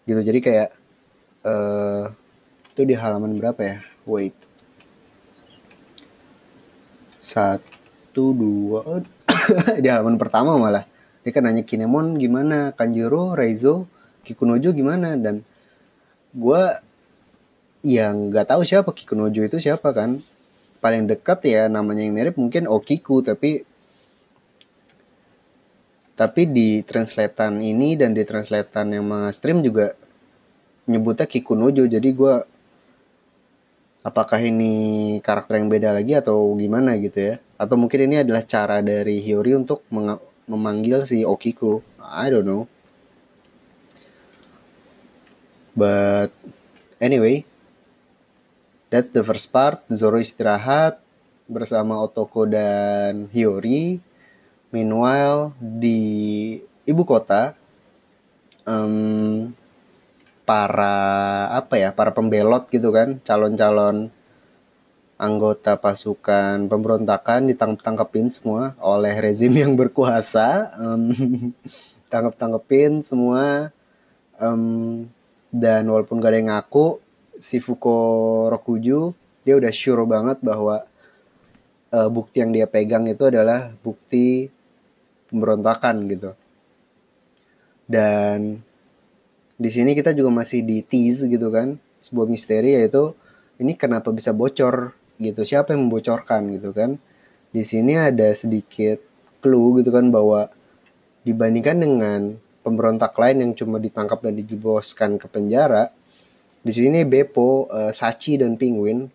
Gitu 0.05 0.21
jadi 0.21 0.39
kayak 0.39 0.69
uh, 1.41 2.13
itu 2.73 2.81
di 2.85 2.93
halaman 2.93 3.33
berapa 3.41 3.57
ya? 3.57 3.77
Wait. 4.05 4.37
Satu 7.17 8.31
dua 8.37 9.01
di 9.83 9.87
halaman 9.89 10.21
pertama 10.21 10.55
malah. 10.61 10.85
Dia 11.25 11.33
kan 11.33 11.43
nanya 11.43 11.65
Kinemon 11.65 12.21
gimana? 12.21 12.71
Kanjiro 12.77 13.33
Reizo 13.33 13.89
Kikunojo 14.29 14.69
gimana? 14.69 15.17
Dan 15.17 15.41
gue 16.37 16.63
yang 17.81 18.29
nggak 18.29 18.53
tahu 18.53 18.61
siapa 18.61 18.93
Kikunojo 18.93 19.41
itu 19.41 19.57
siapa 19.57 19.89
kan. 19.89 20.21
Paling 20.79 21.09
dekat 21.09 21.43
ya 21.49 21.67
namanya 21.67 22.05
yang 22.05 22.13
mirip 22.15 22.37
mungkin 22.37 22.69
Okiku 22.69 23.25
tapi 23.25 23.67
tapi 26.13 26.41
di 26.51 26.83
translatean 26.83 27.63
ini 27.63 27.95
dan 27.95 28.11
di 28.11 28.23
translatean 28.27 28.91
yang 28.91 29.07
stream 29.33 29.65
juga 29.65 29.97
nyebutnya 30.85 31.25
Kikunojo. 31.25 31.89
Jadi 31.89 32.09
gue 32.13 32.35
apakah 34.05 34.39
ini 34.39 35.17
karakter 35.19 35.59
yang 35.59 35.67
beda 35.67 35.91
lagi 35.95 36.15
atau 36.15 36.53
gimana 36.55 36.95
gitu 37.01 37.33
ya? 37.33 37.35
Atau 37.59 37.75
mungkin 37.75 38.07
ini 38.11 38.21
adalah 38.23 38.43
cara 38.45 38.79
dari 38.79 39.19
Hiyori 39.19 39.55
untuk 39.55 39.83
memanggil 40.47 41.03
si 41.03 41.23
Okiko 41.23 41.83
I 42.09 42.33
don't 42.33 42.47
know 42.47 42.65
but 45.79 46.35
anyway 46.99 47.47
that's 48.89 49.13
the 49.13 49.23
first 49.23 49.53
part. 49.53 49.85
Zoro 49.93 50.17
istirahat 50.17 50.99
bersama 51.45 52.01
Otoko 52.01 52.49
dan 52.49 53.29
Hiyori. 53.31 54.01
Meanwhile 54.69 55.57
di 55.57 56.61
ibu 56.85 57.01
kota 57.05 57.57
um, 58.69 59.49
para 60.45 60.97
apa 61.53 61.77
ya 61.77 61.89
para 61.93 62.13
pembelot 62.13 62.69
gitu 62.69 62.93
kan 62.93 63.17
calon-calon 63.25 64.13
anggota 65.17 65.77
pasukan 65.77 66.69
pemberontakan 66.69 67.49
ditangkap-tangkepin 67.49 68.29
semua 68.29 68.77
oleh 68.77 69.13
rezim 69.17 69.53
yang 69.53 69.73
berkuasa. 69.73 70.73
Um, 70.77 71.13
tangkap-tangkepin 72.13 73.01
semua. 73.01 73.73
Um, 74.37 75.09
dan 75.49 75.89
walaupun 75.89 76.21
gak 76.21 76.31
ada 76.33 76.37
yang 76.37 76.49
ngaku 76.53 77.01
si 77.41 77.57
Fuko 77.57 77.97
Rokuju 78.53 79.13
dia 79.47 79.55
udah 79.57 79.73
sure 79.73 80.05
banget 80.05 80.37
bahwa 80.45 80.85
uh, 81.93 82.09
bukti 82.11 82.43
yang 82.43 82.53
dia 82.53 82.69
pegang 82.69 83.09
itu 83.09 83.25
adalah 83.25 83.73
bukti 83.81 84.51
pemberontakan 85.29 86.05
gitu. 86.09 86.31
Dan 87.89 88.61
di 89.57 89.69
sini 89.73 89.97
kita 89.97 90.13
juga 90.13 90.29
masih 90.29 90.61
di 90.61 90.85
tease 90.85 91.25
gitu 91.25 91.49
kan 91.49 91.81
sebuah 91.99 92.29
misteri 92.29 92.77
yaitu 92.77 93.11
ini 93.59 93.75
kenapa 93.75 94.13
bisa 94.13 94.31
bocor 94.31 94.95
gitu 95.19 95.43
siapa 95.43 95.73
yang 95.73 95.89
membocorkan 95.89 96.53
gitu 96.53 96.69
kan. 96.71 97.01
Di 97.49 97.65
sini 97.65 97.97
ada 97.97 98.29
sedikit 98.37 99.01
clue 99.41 99.81
gitu 99.81 99.89
kan 99.89 100.13
bahwa 100.13 100.53
dibandingkan 101.25 101.81
dengan 101.81 102.21
pemberontak 102.69 103.17
lain 103.17 103.41
yang 103.41 103.51
cuma 103.57 103.81
ditangkap 103.81 104.21
dan 104.21 104.37
dijeboskan 104.37 105.17
ke 105.17 105.25
penjara 105.25 105.89
di 106.61 106.69
sini 106.69 107.01
Beppo, 107.01 107.65
uh, 107.71 107.89
Sachi 107.89 108.37
dan 108.37 108.53
Penguin 108.53 109.09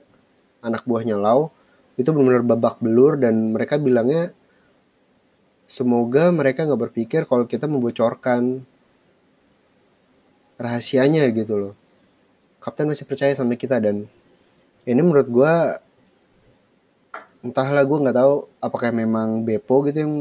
anak 0.64 0.82
buahnya 0.82 1.14
Lau 1.14 1.54
itu 1.94 2.10
benar-benar 2.10 2.42
babak 2.42 2.82
belur 2.82 3.14
dan 3.14 3.54
mereka 3.54 3.78
bilangnya 3.78 4.34
semoga 5.70 6.34
mereka 6.34 6.66
nggak 6.66 6.90
berpikir 6.90 7.22
kalau 7.30 7.46
kita 7.46 7.70
membocorkan 7.70 8.66
rahasianya 10.58 11.30
gitu 11.30 11.54
loh. 11.54 11.74
Kapten 12.58 12.88
masih 12.88 13.06
percaya 13.06 13.30
sama 13.36 13.54
kita 13.54 13.78
dan 13.78 14.08
ini 14.88 15.00
menurut 15.04 15.28
gue 15.28 15.54
entahlah 17.44 17.84
gue 17.84 17.98
nggak 18.08 18.16
tahu 18.16 18.34
apakah 18.58 18.88
memang 18.88 19.44
Bepo 19.44 19.84
gitu 19.84 19.98
yang 20.00 20.14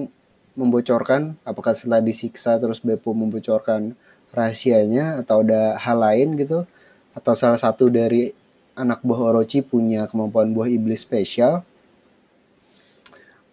membocorkan? 0.54 1.38
Apakah 1.46 1.74
setelah 1.78 2.02
disiksa 2.02 2.58
terus 2.58 2.82
Bepo 2.82 3.14
membocorkan 3.14 3.98
rahasianya 4.34 5.22
atau 5.22 5.42
ada 5.46 5.78
hal 5.78 5.98
lain 6.02 6.38
gitu? 6.38 6.66
Atau 7.14 7.38
salah 7.38 7.58
satu 7.58 7.90
dari 7.90 8.34
anak 8.74 9.06
buah 9.06 9.34
Orochi 9.34 9.62
punya 9.62 10.10
kemampuan 10.10 10.54
buah 10.54 10.70
iblis 10.70 11.06
spesial? 11.06 11.62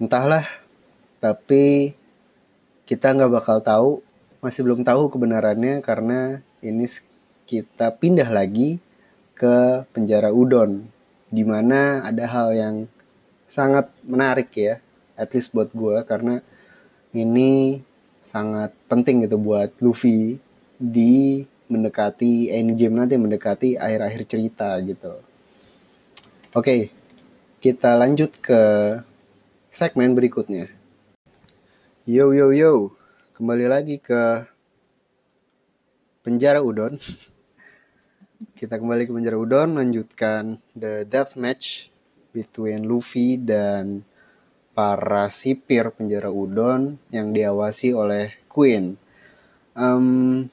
Entahlah. 0.01 0.45
Tapi 1.21 1.93
kita 2.89 3.13
nggak 3.13 3.33
bakal 3.33 3.61
tahu. 3.61 3.91
Masih 4.41 4.65
belum 4.65 4.81
tahu 4.89 5.13
kebenarannya 5.13 5.85
karena 5.85 6.41
ini 6.65 6.89
kita 7.45 7.93
pindah 7.93 8.33
lagi 8.33 8.81
ke 9.37 9.85
penjara 9.93 10.33
udon 10.33 10.89
di 11.31 11.45
mana 11.47 12.05
ada 12.05 12.25
hal 12.29 12.49
yang 12.53 12.77
sangat 13.49 13.89
menarik 14.03 14.51
ya 14.53 14.83
at 15.19 15.31
least 15.33 15.51
buat 15.55 15.71
gue 15.73 16.03
karena 16.05 16.43
ini 17.11 17.83
sangat 18.23 18.71
penting 18.87 19.27
gitu 19.27 19.41
buat 19.41 19.75
Luffy 19.83 20.39
di 20.79 21.43
mendekati 21.71 22.51
endgame 22.51 22.99
nanti 22.99 23.15
mendekati 23.19 23.79
akhir-akhir 23.79 24.23
cerita 24.27 24.75
gitu. 24.83 25.19
Oke, 26.51 26.91
kita 27.63 27.95
lanjut 27.95 28.35
ke 28.43 28.63
segmen 29.71 30.19
berikutnya. 30.19 30.67
Yo 32.07 32.35
yo 32.35 32.51
yo, 32.51 32.91
kembali 33.39 33.71
lagi 33.71 34.03
ke 34.03 34.51
penjara 36.27 36.59
udon. 36.59 36.99
kita 38.59 38.83
kembali 38.83 39.07
ke 39.07 39.13
penjara 39.15 39.39
udon, 39.39 39.79
lanjutkan 39.79 40.59
the 40.75 41.07
death 41.07 41.39
match 41.39 41.91
between 42.35 42.87
Luffy 42.87 43.39
dan 43.39 44.03
para 44.81 45.29
sipir 45.29 45.93
penjara 45.93 46.33
udon 46.33 46.97
yang 47.13 47.37
diawasi 47.37 47.93
oleh 47.93 48.33
Queen. 48.49 48.97
Um, 49.77 50.49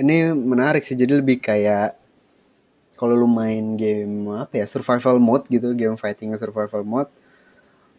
ini 0.00 0.32
menarik 0.32 0.80
sih 0.80 0.96
jadi 0.96 1.20
lebih 1.20 1.44
kayak 1.44 1.92
kalau 2.96 3.12
lu 3.12 3.28
main 3.28 3.76
game 3.76 4.32
apa 4.32 4.64
ya 4.64 4.66
survival 4.68 5.20
mode 5.20 5.44
gitu 5.52 5.76
game 5.76 6.00
fighting 6.00 6.32
survival 6.40 6.80
mode 6.80 7.12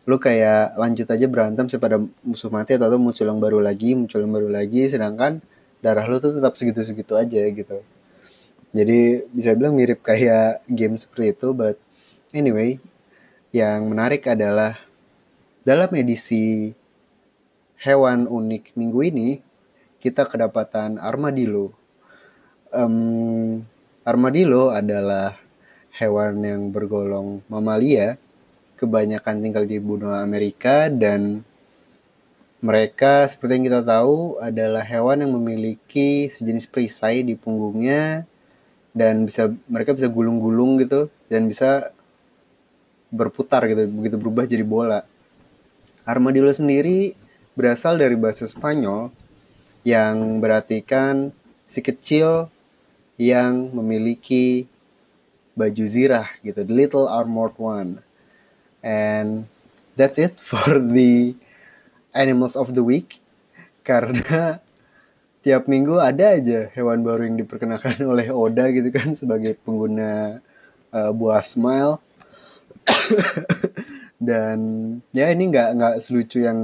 lu 0.09 0.17
kayak 0.17 0.73
lanjut 0.81 1.05
aja 1.05 1.25
berantem 1.29 1.69
pada 1.77 2.01
musuh 2.25 2.49
mati 2.49 2.73
atau, 2.73 2.97
muncul 2.97 3.29
yang 3.29 3.37
baru 3.37 3.61
lagi 3.61 3.93
muncul 3.93 4.17
yang 4.17 4.33
baru 4.33 4.49
lagi 4.49 4.89
sedangkan 4.89 5.45
darah 5.77 6.09
lu 6.09 6.17
tuh 6.17 6.41
tetap 6.41 6.57
segitu-segitu 6.57 7.13
aja 7.13 7.41
gitu 7.53 7.85
jadi 8.73 9.29
bisa 9.29 9.53
bilang 9.53 9.77
mirip 9.77 10.01
kayak 10.01 10.65
game 10.65 10.97
seperti 10.97 11.37
itu 11.37 11.53
but 11.53 11.77
Anyway, 12.31 12.79
yang 13.51 13.91
menarik 13.91 14.23
adalah 14.31 14.79
dalam 15.67 15.91
edisi 15.91 16.71
hewan 17.83 18.25
unik 18.25 18.79
minggu 18.79 18.99
ini 19.11 19.29
kita 19.99 20.23
kedapatan 20.25 20.97
armadillo. 20.97 21.75
Um, 22.71 23.61
armadillo 24.07 24.71
adalah 24.71 25.35
hewan 25.99 26.41
yang 26.47 26.61
bergolong 26.71 27.43
mamalia, 27.51 28.15
kebanyakan 28.79 29.43
tinggal 29.43 29.67
di 29.67 29.77
benua 29.77 30.23
Amerika 30.23 30.87
dan 30.87 31.43
mereka 32.63 33.27
seperti 33.27 33.59
yang 33.59 33.67
kita 33.67 33.81
tahu 33.83 34.39
adalah 34.39 34.85
hewan 34.85 35.27
yang 35.27 35.33
memiliki 35.35 36.31
sejenis 36.31 36.71
perisai 36.71 37.25
di 37.25 37.35
punggungnya 37.35 38.23
dan 38.95 39.27
bisa 39.27 39.51
mereka 39.67 39.91
bisa 39.91 40.07
gulung-gulung 40.07 40.79
gitu 40.79 41.11
dan 41.27 41.51
bisa 41.51 41.91
berputar 43.11 43.67
gitu 43.67 43.85
begitu 43.91 44.15
berubah 44.17 44.47
jadi 44.47 44.63
bola. 44.63 45.03
Armadillo 46.07 46.49
sendiri 46.49 47.13
berasal 47.53 47.99
dari 47.99 48.17
bahasa 48.17 48.47
Spanyol 48.47 49.11
yang 49.85 50.39
berartikan 50.39 51.35
si 51.67 51.83
kecil 51.83 52.49
yang 53.19 53.69
memiliki 53.75 54.65
baju 55.53 55.83
zirah 55.85 56.31
gitu 56.41 56.63
the 56.63 56.73
little 56.73 57.05
armored 57.05 57.53
one. 57.59 58.01
And 58.81 59.45
that's 59.93 60.17
it 60.17 60.41
for 60.41 60.81
the 60.81 61.37
animals 62.15 62.57
of 62.57 62.73
the 62.73 62.81
week 62.81 63.21
karena 63.85 64.63
tiap 65.41 65.65
minggu 65.65 65.97
ada 65.97 66.37
aja 66.37 66.69
hewan 66.73 67.01
baru 67.01 67.25
yang 67.25 67.37
diperkenalkan 67.41 67.97
oleh 68.11 68.29
Oda 68.29 68.69
gitu 68.69 68.89
kan 68.93 69.13
sebagai 69.17 69.57
pengguna 69.61 70.41
uh, 70.93 71.11
buah 71.11 71.41
smile 71.41 71.97
dan 74.31 74.59
ya 75.15 75.31
ini 75.33 75.49
nggak 75.49 75.69
nggak 75.77 75.95
selucu 76.03 76.45
yang 76.45 76.59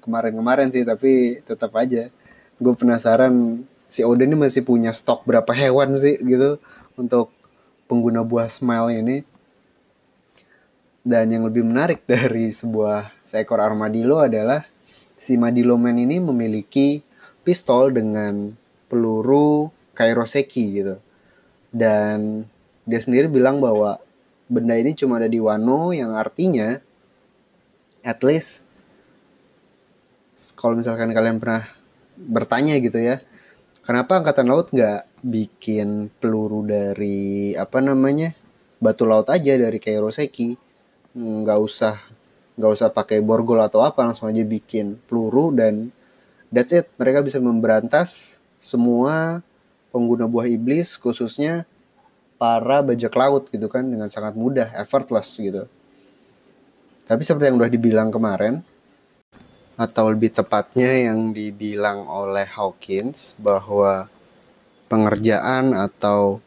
kemarin-kemarin 0.00 0.72
sih 0.72 0.86
tapi 0.86 1.44
tetap 1.44 1.74
aja 1.76 2.08
gue 2.56 2.74
penasaran 2.74 3.64
si 3.86 4.02
Oda 4.02 4.24
ini 4.24 4.34
masih 4.34 4.64
punya 4.64 4.90
stok 4.90 5.22
berapa 5.28 5.52
hewan 5.52 5.94
sih 5.94 6.16
gitu 6.18 6.58
untuk 6.96 7.30
pengguna 7.86 8.26
buah 8.26 8.50
smile 8.50 8.90
ini. 8.92 9.16
Dan 11.06 11.30
yang 11.30 11.46
lebih 11.46 11.62
menarik 11.62 12.02
dari 12.10 12.50
sebuah 12.50 13.14
seekor 13.22 13.62
armadillo 13.62 14.18
adalah 14.18 14.66
si 15.14 15.38
Madillo 15.38 15.78
Man 15.78 16.02
ini 16.02 16.18
memiliki 16.18 17.00
pistol 17.46 17.94
dengan 17.94 18.52
peluru 18.90 19.70
kairoseki 19.94 20.64
gitu. 20.82 20.96
Dan 21.70 22.48
dia 22.86 22.98
sendiri 22.98 23.30
bilang 23.30 23.62
bahwa 23.62 24.02
benda 24.46 24.78
ini 24.78 24.94
cuma 24.94 25.18
ada 25.18 25.26
di 25.26 25.42
Wano 25.42 25.90
yang 25.90 26.14
artinya 26.14 26.78
at 28.06 28.20
least 28.22 28.66
kalau 30.54 30.78
misalkan 30.78 31.10
kalian 31.10 31.42
pernah 31.42 31.66
bertanya 32.16 32.78
gitu 32.78 33.00
ya 33.00 33.20
kenapa 33.82 34.22
angkatan 34.22 34.46
laut 34.46 34.70
nggak 34.70 35.06
bikin 35.26 36.08
peluru 36.22 36.62
dari 36.62 37.52
apa 37.58 37.82
namanya 37.82 38.32
batu 38.78 39.08
laut 39.08 39.26
aja 39.32 39.58
dari 39.58 39.82
Kairoseki 39.82 40.54
nggak 41.16 41.58
usah 41.58 41.96
nggak 42.56 42.72
usah 42.72 42.88
pakai 42.88 43.20
borgol 43.20 43.60
atau 43.60 43.84
apa 43.84 44.00
langsung 44.00 44.32
aja 44.32 44.40
bikin 44.44 44.96
peluru 45.08 45.52
dan 45.52 45.92
that's 46.50 46.72
it. 46.72 46.88
Mereka 46.96 47.20
bisa 47.20 47.36
memberantas 47.36 48.40
semua 48.56 49.44
pengguna 49.92 50.24
buah 50.24 50.48
iblis 50.48 50.96
khususnya 50.96 51.68
para 52.36 52.84
bajak 52.84 53.12
laut 53.16 53.48
gitu 53.48 53.68
kan 53.68 53.84
dengan 53.88 54.08
sangat 54.12 54.36
mudah, 54.36 54.72
effortless 54.76 55.36
gitu. 55.40 55.64
Tapi 57.06 57.22
seperti 57.22 57.48
yang 57.48 57.58
udah 57.60 57.70
dibilang 57.70 58.08
kemarin, 58.12 58.60
atau 59.76 60.08
lebih 60.08 60.32
tepatnya 60.32 61.12
yang 61.12 61.36
dibilang 61.36 62.08
oleh 62.08 62.48
Hawkins 62.48 63.36
bahwa 63.36 64.08
pengerjaan 64.88 65.76
atau 65.76 66.40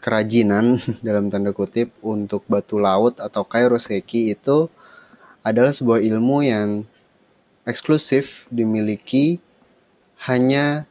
kerajinan 0.00 0.80
dalam 1.06 1.28
tanda 1.28 1.52
kutip 1.52 1.92
untuk 2.00 2.48
batu 2.48 2.80
laut 2.80 3.20
atau 3.20 3.44
kairoseki 3.44 4.32
itu 4.32 4.72
adalah 5.44 5.76
sebuah 5.76 6.00
ilmu 6.00 6.40
yang 6.40 6.88
eksklusif 7.68 8.48
dimiliki 8.48 9.44
hanya 10.24 10.88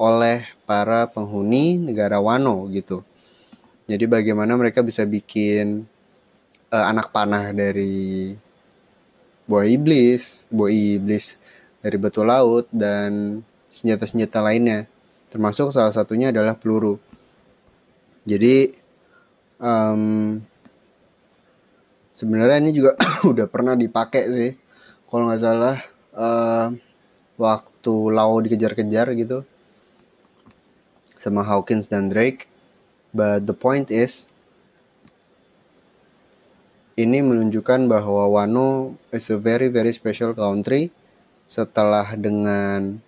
oleh 0.00 0.48
para 0.64 1.04
penghuni 1.06 1.76
negara 1.76 2.16
Wano 2.18 2.64
gitu. 2.72 3.04
Jadi 3.90 4.04
bagaimana 4.06 4.54
mereka 4.54 4.80
bisa 4.80 5.02
bikin 5.02 5.82
uh, 6.70 6.84
anak 6.86 7.10
panah 7.10 7.50
dari 7.50 8.34
buah 9.44 9.66
iblis, 9.66 10.46
buah 10.48 10.70
iblis 10.70 11.36
dari 11.82 11.96
batu 11.98 12.22
laut 12.22 12.70
dan 12.70 13.42
senjata-senjata 13.68 14.38
lainnya. 14.38 14.86
Termasuk 15.28 15.74
salah 15.74 15.90
satunya 15.90 16.30
adalah 16.30 16.54
peluru. 16.54 17.00
Jadi 18.22 18.70
um, 19.58 20.38
sebenarnya 22.14 22.62
ini 22.62 22.70
juga 22.70 22.94
udah 23.30 23.46
pernah 23.50 23.74
dipakai 23.74 24.24
sih. 24.30 24.52
Kalau 25.10 25.28
nggak 25.28 25.42
salah 25.42 25.76
uh, 26.16 26.72
waktu 27.36 27.94
Lau 28.14 28.38
dikejar-kejar 28.40 29.12
gitu 29.18 29.44
sama 31.18 31.42
Hawkins 31.46 31.86
dan 31.90 32.08
Drake 32.08 32.51
But 33.12 33.44
the 33.44 33.52
point 33.52 33.92
is, 33.92 34.32
ini 36.96 37.20
menunjukkan 37.20 37.88
bahwa 37.88 38.28
Wano 38.28 38.96
is 39.12 39.28
a 39.32 39.36
very 39.40 39.68
very 39.68 39.92
special 39.92 40.36
country 40.36 40.92
setelah 41.48 42.16
dengan 42.16 43.00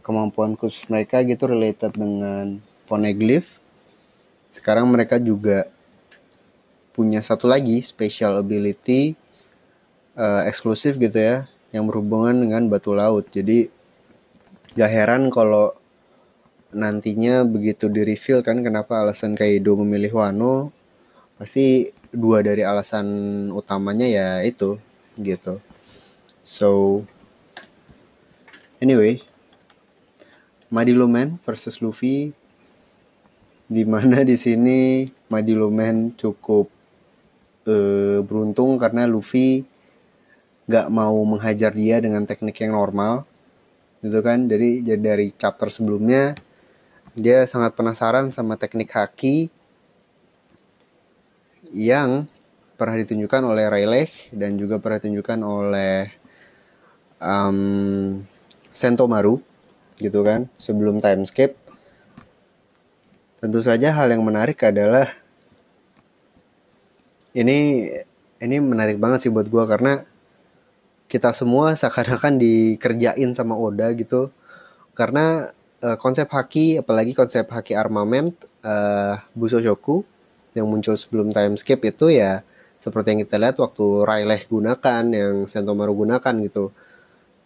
kemampuan 0.00 0.56
khusus 0.56 0.88
mereka 0.88 1.20
gitu 1.24 1.44
related 1.48 1.92
dengan 1.92 2.60
poneglyph. 2.88 3.60
Sekarang 4.48 4.88
mereka 4.88 5.20
juga 5.20 5.68
punya 6.96 7.20
satu 7.20 7.46
lagi 7.46 7.78
special 7.84 8.40
ability 8.40 9.14
uh, 10.16 10.42
eksklusif 10.48 10.96
gitu 10.96 11.20
ya 11.20 11.36
yang 11.70 11.84
berhubungan 11.84 12.40
dengan 12.40 12.66
batu 12.66 12.96
laut. 12.96 13.28
Jadi 13.28 13.68
gak 14.74 14.90
heran 14.90 15.28
kalau 15.28 15.76
nantinya 16.68 17.48
begitu 17.48 17.88
di 17.88 18.04
kan 18.44 18.60
kenapa 18.60 19.00
alasan 19.00 19.32
Kaido 19.32 19.72
memilih 19.80 20.20
Wano 20.20 20.68
pasti 21.40 21.88
dua 22.12 22.44
dari 22.44 22.60
alasan 22.60 23.06
utamanya 23.52 24.04
ya 24.04 24.28
itu 24.44 24.76
gitu. 25.16 25.60
So 26.44 27.02
anyway 28.80 29.24
Madilo 30.68 31.08
Man 31.08 31.40
versus 31.40 31.80
Luffy 31.80 32.36
di 33.68 33.84
mana 33.88 34.20
di 34.24 34.36
sini 34.36 35.08
Madilo 35.32 35.72
Man 35.72 36.12
cukup 36.16 36.68
uh, 37.64 38.20
beruntung 38.20 38.76
karena 38.76 39.08
Luffy 39.08 39.64
gak 40.68 40.92
mau 40.92 41.16
menghajar 41.24 41.72
dia 41.72 41.96
dengan 42.04 42.28
teknik 42.28 42.60
yang 42.60 42.76
normal 42.76 43.24
gitu 44.04 44.20
kan? 44.20 44.44
Dari 44.44 44.84
dari 44.84 45.32
chapter 45.32 45.72
sebelumnya 45.72 46.36
dia 47.18 47.44
sangat 47.44 47.74
penasaran 47.74 48.30
sama 48.30 48.54
teknik 48.54 48.94
haki 48.94 49.50
yang 51.74 52.30
pernah 52.78 52.96
ditunjukkan 52.96 53.42
oleh 53.42 53.66
Rayleigh 53.66 54.32
dan 54.32 54.54
juga 54.56 54.78
pernah 54.78 55.02
ditunjukkan 55.02 55.38
oleh 55.42 56.14
um, 57.18 58.22
Sentomaru 58.70 59.42
gitu 59.98 60.22
kan 60.22 60.46
sebelum 60.54 61.02
timescape 61.02 61.58
tentu 63.42 63.58
saja 63.58 63.90
hal 63.90 64.14
yang 64.14 64.22
menarik 64.22 64.62
adalah 64.62 65.10
ini 67.34 67.90
ini 68.38 68.56
menarik 68.62 69.02
banget 69.02 69.26
sih 69.26 69.32
buat 69.34 69.50
gue 69.50 69.64
karena 69.66 70.06
kita 71.08 71.32
semua 71.32 71.72
seakan-akan 71.72 72.36
dikerjain 72.36 73.32
sama 73.32 73.56
Oda 73.56 73.90
gitu. 73.96 74.28
Karena 74.92 75.50
uh, 75.82 75.96
konsep 75.98 76.26
haki 76.30 76.80
apalagi 76.82 77.12
konsep 77.14 77.46
haki 77.48 77.74
armament 77.74 78.34
uh, 78.62 79.18
Busoshoku 79.34 80.02
yang 80.56 80.66
muncul 80.66 80.98
sebelum 80.98 81.30
timescape 81.30 81.94
itu 81.94 82.10
ya 82.14 82.42
seperti 82.78 83.14
yang 83.14 83.20
kita 83.26 83.36
lihat 83.42 83.56
waktu 83.58 83.84
Rayleigh 84.06 84.46
gunakan 84.46 85.02
yang 85.10 85.34
Sentomaru 85.50 86.06
gunakan 86.06 86.34
gitu. 86.46 86.70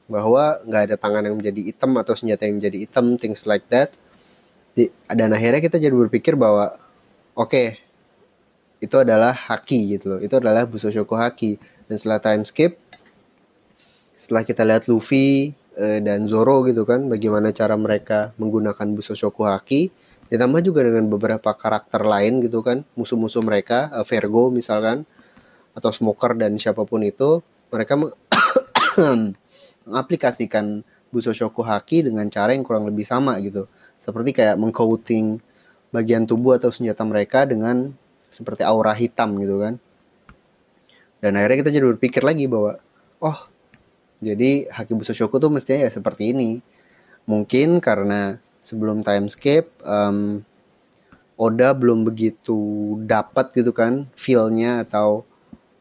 Bahwa 0.05 0.61
nggak 0.69 0.83
ada 0.93 0.97
tangan 1.01 1.25
yang 1.25 1.41
menjadi 1.41 1.73
hitam 1.73 1.97
atau 1.97 2.13
senjata 2.13 2.45
yang 2.45 2.61
menjadi 2.61 2.85
hitam 2.85 3.17
things 3.17 3.49
like 3.49 3.65
that. 3.73 3.97
Di, 4.77 4.93
dan 5.09 5.33
akhirnya 5.33 5.65
kita 5.65 5.81
jadi 5.81 5.93
berpikir 5.93 6.37
bahwa 6.37 6.77
oke 7.33 7.49
okay, 7.49 7.81
itu 8.85 8.93
adalah 9.01 9.33
haki 9.33 9.97
gitu 9.97 10.17
loh. 10.17 10.21
Itu 10.21 10.37
adalah 10.37 10.69
Busoshoku 10.69 11.17
haki. 11.17 11.57
Dan 11.89 11.97
setelah 11.97 12.21
time 12.21 12.45
skip 12.45 12.77
setelah 14.13 14.45
kita 14.45 14.63
lihat 14.63 14.87
Luffy 14.87 15.57
dan 16.05 16.29
Zoro 16.29 16.65
gitu 16.69 16.85
kan 16.85 17.09
bagaimana 17.09 17.51
cara 17.55 17.75
mereka 17.81 18.37
menggunakan 18.37 18.93
Busoshoku 18.93 19.49
haki 19.49 19.89
ditambah 20.33 20.61
juga 20.65 20.85
dengan 20.85 21.09
beberapa 21.13 21.53
karakter 21.53 22.05
lain 22.05 22.41
gitu 22.45 22.65
kan 22.65 22.85
musuh-musuh 22.97 23.45
mereka 23.45 23.93
eh, 23.93 24.05
Vergo 24.05 24.49
misalkan 24.53 25.05
atau 25.73 25.89
Smoker 25.89 26.37
dan 26.37 26.57
siapa 26.61 26.85
pun 26.85 27.01
itu 27.05 27.41
mereka 27.73 27.97
mengaplikasikan 29.89 30.85
Busoshoku 31.13 31.61
Haki 31.61 32.09
dengan 32.09 32.29
cara 32.33 32.57
yang 32.57 32.65
kurang 32.65 32.89
lebih 32.89 33.05
sama 33.05 33.37
gitu. 33.45 33.69
Seperti 34.01 34.33
kayak 34.33 34.57
mengcoating 34.57 35.41
bagian 35.93 36.25
tubuh 36.25 36.57
atau 36.57 36.73
senjata 36.73 37.05
mereka 37.05 37.45
dengan 37.45 37.93
seperti 38.33 38.65
aura 38.65 38.97
hitam 38.97 39.37
gitu 39.37 39.61
kan. 39.61 39.77
Dan 41.21 41.37
akhirnya 41.37 41.69
kita 41.69 41.71
jadi 41.71 41.87
berpikir 41.93 42.25
lagi 42.25 42.49
bahwa 42.49 42.81
oh 43.21 43.39
jadi 44.23 44.71
Haki 44.71 44.95
Busoshoku 44.95 45.43
tuh 45.43 45.51
mestinya 45.51 45.85
ya 45.85 45.91
seperti 45.91 46.31
ini. 46.31 46.63
Mungkin 47.27 47.83
karena 47.83 48.39
sebelum 48.63 49.03
timescape 49.03 49.67
um, 49.83 50.47
Oda 51.35 51.75
belum 51.75 52.07
begitu 52.07 52.95
dapat 53.03 53.51
gitu 53.51 53.75
kan 53.75 54.07
feelnya 54.15 54.87
atau 54.87 55.27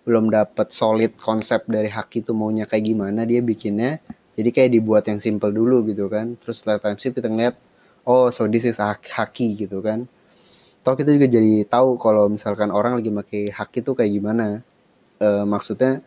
belum 0.02 0.34
dapat 0.34 0.74
solid 0.74 1.14
konsep 1.22 1.70
dari 1.70 1.86
haki 1.86 2.26
itu 2.26 2.34
maunya 2.34 2.66
kayak 2.66 2.90
gimana 2.90 3.22
dia 3.22 3.38
bikinnya 3.46 4.02
jadi 4.34 4.50
kayak 4.50 4.70
dibuat 4.74 5.04
yang 5.06 5.22
simple 5.22 5.54
dulu 5.54 5.86
gitu 5.86 6.10
kan. 6.10 6.34
Terus 6.42 6.64
setelah 6.64 6.82
time 6.82 6.98
shift 6.98 7.14
kita 7.20 7.30
ngeliat 7.30 7.56
oh 8.10 8.34
so 8.34 8.50
this 8.50 8.66
is 8.66 8.82
haki 8.82 9.54
gitu 9.54 9.86
kan. 9.86 10.10
Toh 10.82 10.98
kita 10.98 11.14
juga 11.14 11.30
jadi 11.30 11.62
tahu 11.70 12.02
kalau 12.02 12.26
misalkan 12.26 12.74
orang 12.74 12.98
lagi 12.98 13.14
pakai 13.14 13.54
haki 13.54 13.86
itu 13.86 13.92
kayak 13.94 14.12
gimana. 14.18 14.66
E, 15.22 15.46
maksudnya 15.46 16.02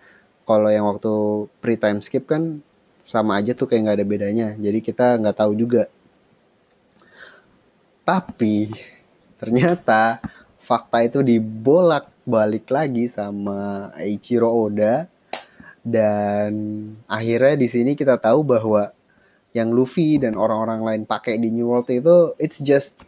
kalau 0.44 0.68
yang 0.68 0.84
waktu 0.88 1.12
pre 1.60 1.76
time 1.80 2.04
skip 2.04 2.28
kan 2.28 2.60
sama 3.04 3.40
aja 3.40 3.52
tuh 3.52 3.68
kayak 3.68 3.80
nggak 3.84 3.98
ada 4.00 4.06
bedanya. 4.08 4.48
Jadi 4.56 4.78
kita 4.80 5.20
nggak 5.20 5.36
tahu 5.36 5.52
juga. 5.56 5.88
Tapi 8.04 8.72
ternyata 9.40 10.20
fakta 10.60 11.04
itu 11.04 11.20
dibolak 11.20 12.08
balik 12.24 12.68
lagi 12.72 13.04
sama 13.08 13.92
Ichiro 14.00 14.48
Oda. 14.48 15.08
Dan 15.84 16.52
akhirnya 17.04 17.60
di 17.60 17.68
sini 17.68 17.92
kita 17.92 18.16
tahu 18.16 18.40
bahwa 18.40 18.88
yang 19.52 19.68
Luffy 19.68 20.16
dan 20.16 20.34
orang-orang 20.34 20.80
lain 20.80 21.02
pakai 21.04 21.36
di 21.36 21.52
New 21.52 21.68
World 21.68 21.92
itu 21.92 22.32
it's 22.40 22.64
just 22.64 23.04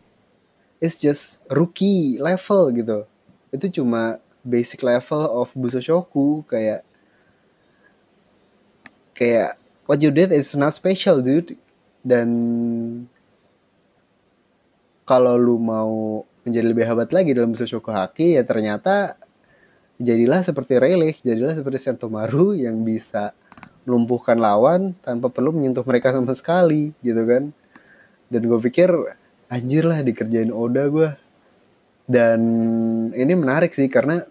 it's 0.77 1.01
just 1.01 1.41
rookie 1.49 2.21
level 2.21 2.69
gitu. 2.77 2.99
Itu 3.49 3.81
cuma 3.81 4.21
basic 4.45 4.85
level 4.85 5.25
of 5.25 5.51
Busoshoku 5.57 6.45
kayak 6.47 6.85
kayak 9.17 9.57
what 9.89 9.99
you 10.05 10.13
did 10.13 10.29
is 10.31 10.53
not 10.55 10.77
special 10.77 11.25
dude 11.25 11.57
dan 12.05 12.29
kalau 15.09 15.41
lu 15.41 15.57
mau 15.57 16.23
menjadi 16.47 16.67
lebih 16.69 16.85
hebat 16.87 17.11
lagi 17.11 17.33
dalam 17.33 17.57
Mushoku 17.57 17.91
Haki 17.91 18.39
ya 18.39 18.47
ternyata 18.47 19.17
jadilah 19.97 20.45
seperti 20.45 20.77
Rayleigh, 20.77 21.17
jadilah 21.25 21.57
seperti 21.57 21.79
Sentomaru 21.81 22.53
yang 22.65 22.85
bisa 22.85 23.33
melumpuhkan 23.87 24.37
lawan 24.37 24.99
tanpa 25.01 25.31
perlu 25.31 25.55
menyentuh 25.55 25.87
mereka 25.87 26.11
sama 26.11 26.35
sekali 26.35 26.93
gitu 27.01 27.23
kan. 27.25 27.55
Dan 28.27 28.43
gue 28.51 28.59
pikir 28.59 28.91
anjir 29.47 29.87
lah 29.87 30.03
dikerjain 30.03 30.51
Oda 30.51 30.91
gue. 30.91 31.11
Dan 32.07 32.41
ini 33.15 33.33
menarik 33.35 33.75
sih 33.75 33.87
karena 33.91 34.23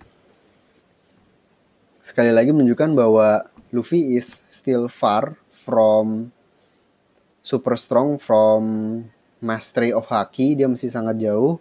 sekali 2.04 2.32
lagi 2.32 2.52
menunjukkan 2.52 2.92
bahwa 2.96 3.48
Luffy 3.76 4.16
is 4.16 4.24
still 4.24 4.88
far 4.88 5.36
from 5.52 6.32
super 7.44 7.76
strong 7.76 8.16
from 8.16 8.64
mastery 9.44 9.92
of 9.92 10.08
haki 10.08 10.56
dia 10.56 10.72
masih 10.72 10.88
sangat 10.88 11.20
jauh 11.20 11.60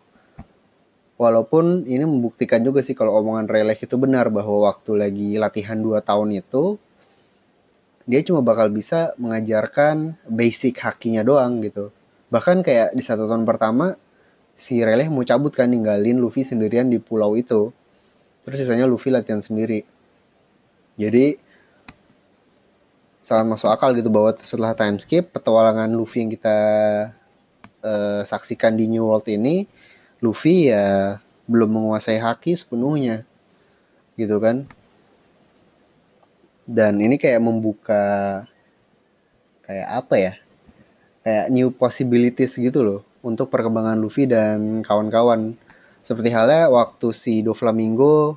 walaupun 1.19 1.83
ini 1.85 2.07
membuktikan 2.07 2.63
juga 2.63 2.81
sih 2.87 2.95
kalau 2.95 3.19
omongan 3.19 3.51
Rayleigh 3.51 3.83
itu 3.83 3.99
benar 3.99 4.31
bahwa 4.31 4.71
waktu 4.71 4.95
lagi 4.95 5.31
latihan 5.43 5.79
2 5.83 5.99
tahun 6.07 6.39
itu 6.39 6.79
dia 8.05 8.21
cuma 8.21 8.45
bakal 8.45 8.69
bisa 8.69 9.17
mengajarkan 9.17 10.21
basic 10.29 10.77
hakinya 10.85 11.25
doang 11.25 11.65
gitu. 11.65 11.89
Bahkan 12.29 12.61
kayak 12.61 12.93
di 12.93 13.01
satu 13.01 13.25
tahun 13.25 13.49
pertama 13.49 13.97
si 14.53 14.85
Rayleigh 14.85 15.09
mau 15.09 15.25
cabut 15.25 15.57
kan 15.57 15.73
ninggalin 15.73 16.21
Luffy 16.21 16.45
sendirian 16.45 16.93
di 16.93 17.01
pulau 17.01 17.33
itu. 17.33 17.73
Terus 18.45 18.61
sisanya 18.61 18.85
Luffy 18.85 19.09
latihan 19.09 19.41
sendiri. 19.41 19.89
Jadi 21.01 21.41
sangat 23.25 23.57
masuk 23.57 23.73
akal 23.73 23.97
gitu 23.97 24.13
bahwa 24.13 24.37
setelah 24.37 24.77
time 24.77 25.01
skip 25.01 25.33
petualangan 25.33 25.89
Luffy 25.89 26.21
yang 26.21 26.31
kita 26.37 26.59
uh, 27.81 28.21
saksikan 28.21 28.77
di 28.77 28.85
New 28.85 29.09
World 29.09 29.25
ini 29.33 29.65
Luffy 30.21 30.69
ya 30.69 31.17
belum 31.49 31.73
menguasai 31.73 32.21
haki 32.21 32.53
sepenuhnya 32.53 33.25
gitu 34.21 34.37
kan. 34.45 34.69
Dan 36.69 37.01
ini 37.01 37.17
kayak 37.17 37.41
membuka 37.41 38.05
kayak 39.65 39.89
apa 40.05 40.15
ya 40.21 40.33
kayak 41.25 41.49
new 41.49 41.73
possibilities 41.73 42.61
gitu 42.61 42.85
loh 42.85 43.01
untuk 43.25 43.49
perkembangan 43.49 43.97
Luffy 43.97 44.29
dan 44.29 44.85
kawan-kawan. 44.85 45.57
Seperti 46.05 46.29
halnya 46.29 46.69
waktu 46.69 47.09
si 47.17 47.41
Doflamingo 47.41 48.37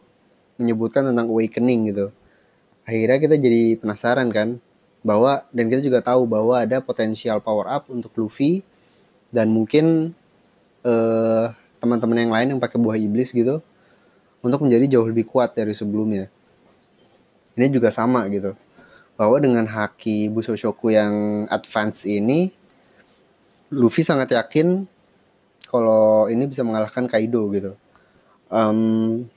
menyebutkan 0.55 1.11
tentang 1.11 1.27
awakening 1.27 1.91
gitu. 1.91 2.15
Akhirnya 2.87 3.19
kita 3.19 3.35
jadi 3.35 3.75
penasaran 3.75 4.31
kan 4.31 4.63
bahwa 5.05 5.45
dan 5.53 5.69
kita 5.69 5.81
juga 5.81 5.99
tahu 6.01 6.25
bahwa 6.25 6.57
ada 6.57 6.81
potensial 6.81 7.39
power 7.39 7.69
up 7.69 7.87
untuk 7.87 8.11
Luffy 8.17 8.65
dan 9.29 9.51
mungkin 9.51 10.15
uh, 10.83 11.53
teman-teman 11.77 12.17
yang 12.17 12.33
lain 12.33 12.47
yang 12.55 12.61
pakai 12.61 12.79
buah 12.81 12.97
iblis 12.97 13.31
gitu 13.31 13.61
untuk 14.41 14.63
menjadi 14.63 14.97
jauh 14.97 15.07
lebih 15.07 15.27
kuat 15.27 15.53
dari 15.53 15.73
sebelumnya. 15.73 16.29
Ini 17.57 17.73
juga 17.73 17.89
sama 17.89 18.25
gitu. 18.29 18.53
Bahwa 19.17 19.41
dengan 19.41 19.65
haki 19.65 20.29
Busoshoku 20.29 20.93
yang 20.93 21.45
advance 21.49 22.05
ini 22.05 22.53
Luffy 23.73 24.05
sangat 24.05 24.31
yakin 24.31 24.87
kalau 25.67 26.31
ini 26.31 26.47
bisa 26.47 26.63
mengalahkan 26.63 27.09
Kaido 27.09 27.49
gitu. 27.51 27.75
Um, 28.47 29.27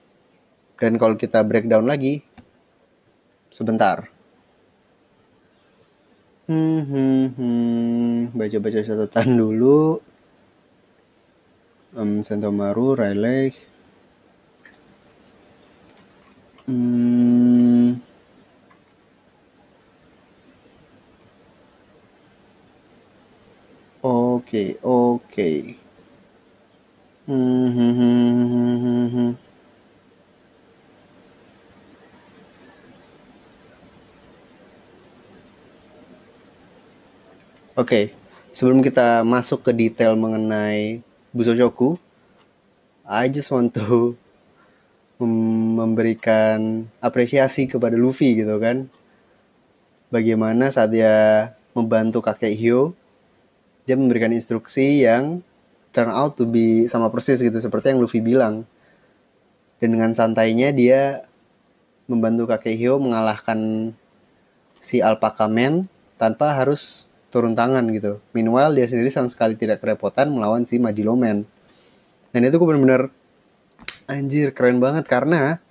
dan 0.79 0.95
kalau 1.01 1.19
kita 1.19 1.43
breakdown 1.43 1.89
lagi 1.89 2.23
sebentar. 3.51 4.20
Hmm, 6.51 6.83
hmm, 6.91 7.25
hmm. 7.39 8.17
Baca-baca 8.35 8.81
catatan 8.83 9.39
dulu. 9.39 10.03
Um, 11.95 12.27
Santo 12.27 12.51
Maru 12.51 12.99
Hmm. 16.67 18.01
Oke, 24.03 24.77
oke. 24.83 25.77
Hmm, 27.27 27.69
Hmm, 27.71 27.93
hmm, 27.93 27.93
hmm, 28.01 28.77
hmm, 28.77 29.07
hmm. 29.09 29.31
hmm. 29.31 29.50
Oke, 37.81 38.13
sebelum 38.53 38.85
kita 38.85 39.25
masuk 39.25 39.65
ke 39.65 39.73
detail 39.73 40.13
mengenai 40.13 41.01
Busoshoku, 41.33 41.97
I 43.09 43.33
just 43.33 43.49
want 43.49 43.73
to 43.73 44.21
mem- 45.17 45.81
memberikan 45.81 46.85
apresiasi 47.01 47.65
kepada 47.65 47.97
Luffy 47.97 48.37
gitu 48.37 48.61
kan. 48.61 48.85
Bagaimana 50.13 50.69
saat 50.69 50.93
dia 50.93 51.57
membantu 51.73 52.21
kakek 52.21 52.53
Hyo, 52.53 52.93
dia 53.89 53.97
memberikan 53.97 54.29
instruksi 54.37 55.01
yang 55.09 55.41
turn 55.89 56.13
out 56.13 56.37
to 56.37 56.45
be 56.45 56.85
sama 56.85 57.09
persis 57.09 57.41
gitu 57.41 57.57
seperti 57.57 57.97
yang 57.97 58.05
Luffy 58.05 58.21
bilang. 58.21 58.69
Dan 59.81 59.97
dengan 59.97 60.13
santainya 60.13 60.69
dia 60.77 61.25
membantu 62.05 62.45
kakek 62.45 62.77
Hyo 62.77 63.01
mengalahkan 63.01 63.97
si 64.77 65.01
Alpaka 65.01 65.49
Man 65.49 65.89
tanpa 66.21 66.53
harus 66.53 67.09
turun 67.31 67.55
tangan 67.55 67.87
gitu. 67.95 68.19
Meanwhile 68.35 68.75
dia 68.75 68.87
sendiri 68.91 69.09
sama 69.09 69.31
sekali 69.31 69.55
tidak 69.55 69.81
kerepotan 69.81 70.29
melawan 70.35 70.67
si 70.67 70.83
Madilo 70.83 71.15
Man. 71.15 71.47
Dan 72.35 72.47
itu 72.47 72.59
gue 72.59 72.67
bener-bener 72.67 73.11
anjir 74.11 74.51
keren 74.51 74.83
banget 74.83 75.07
karena 75.07 75.63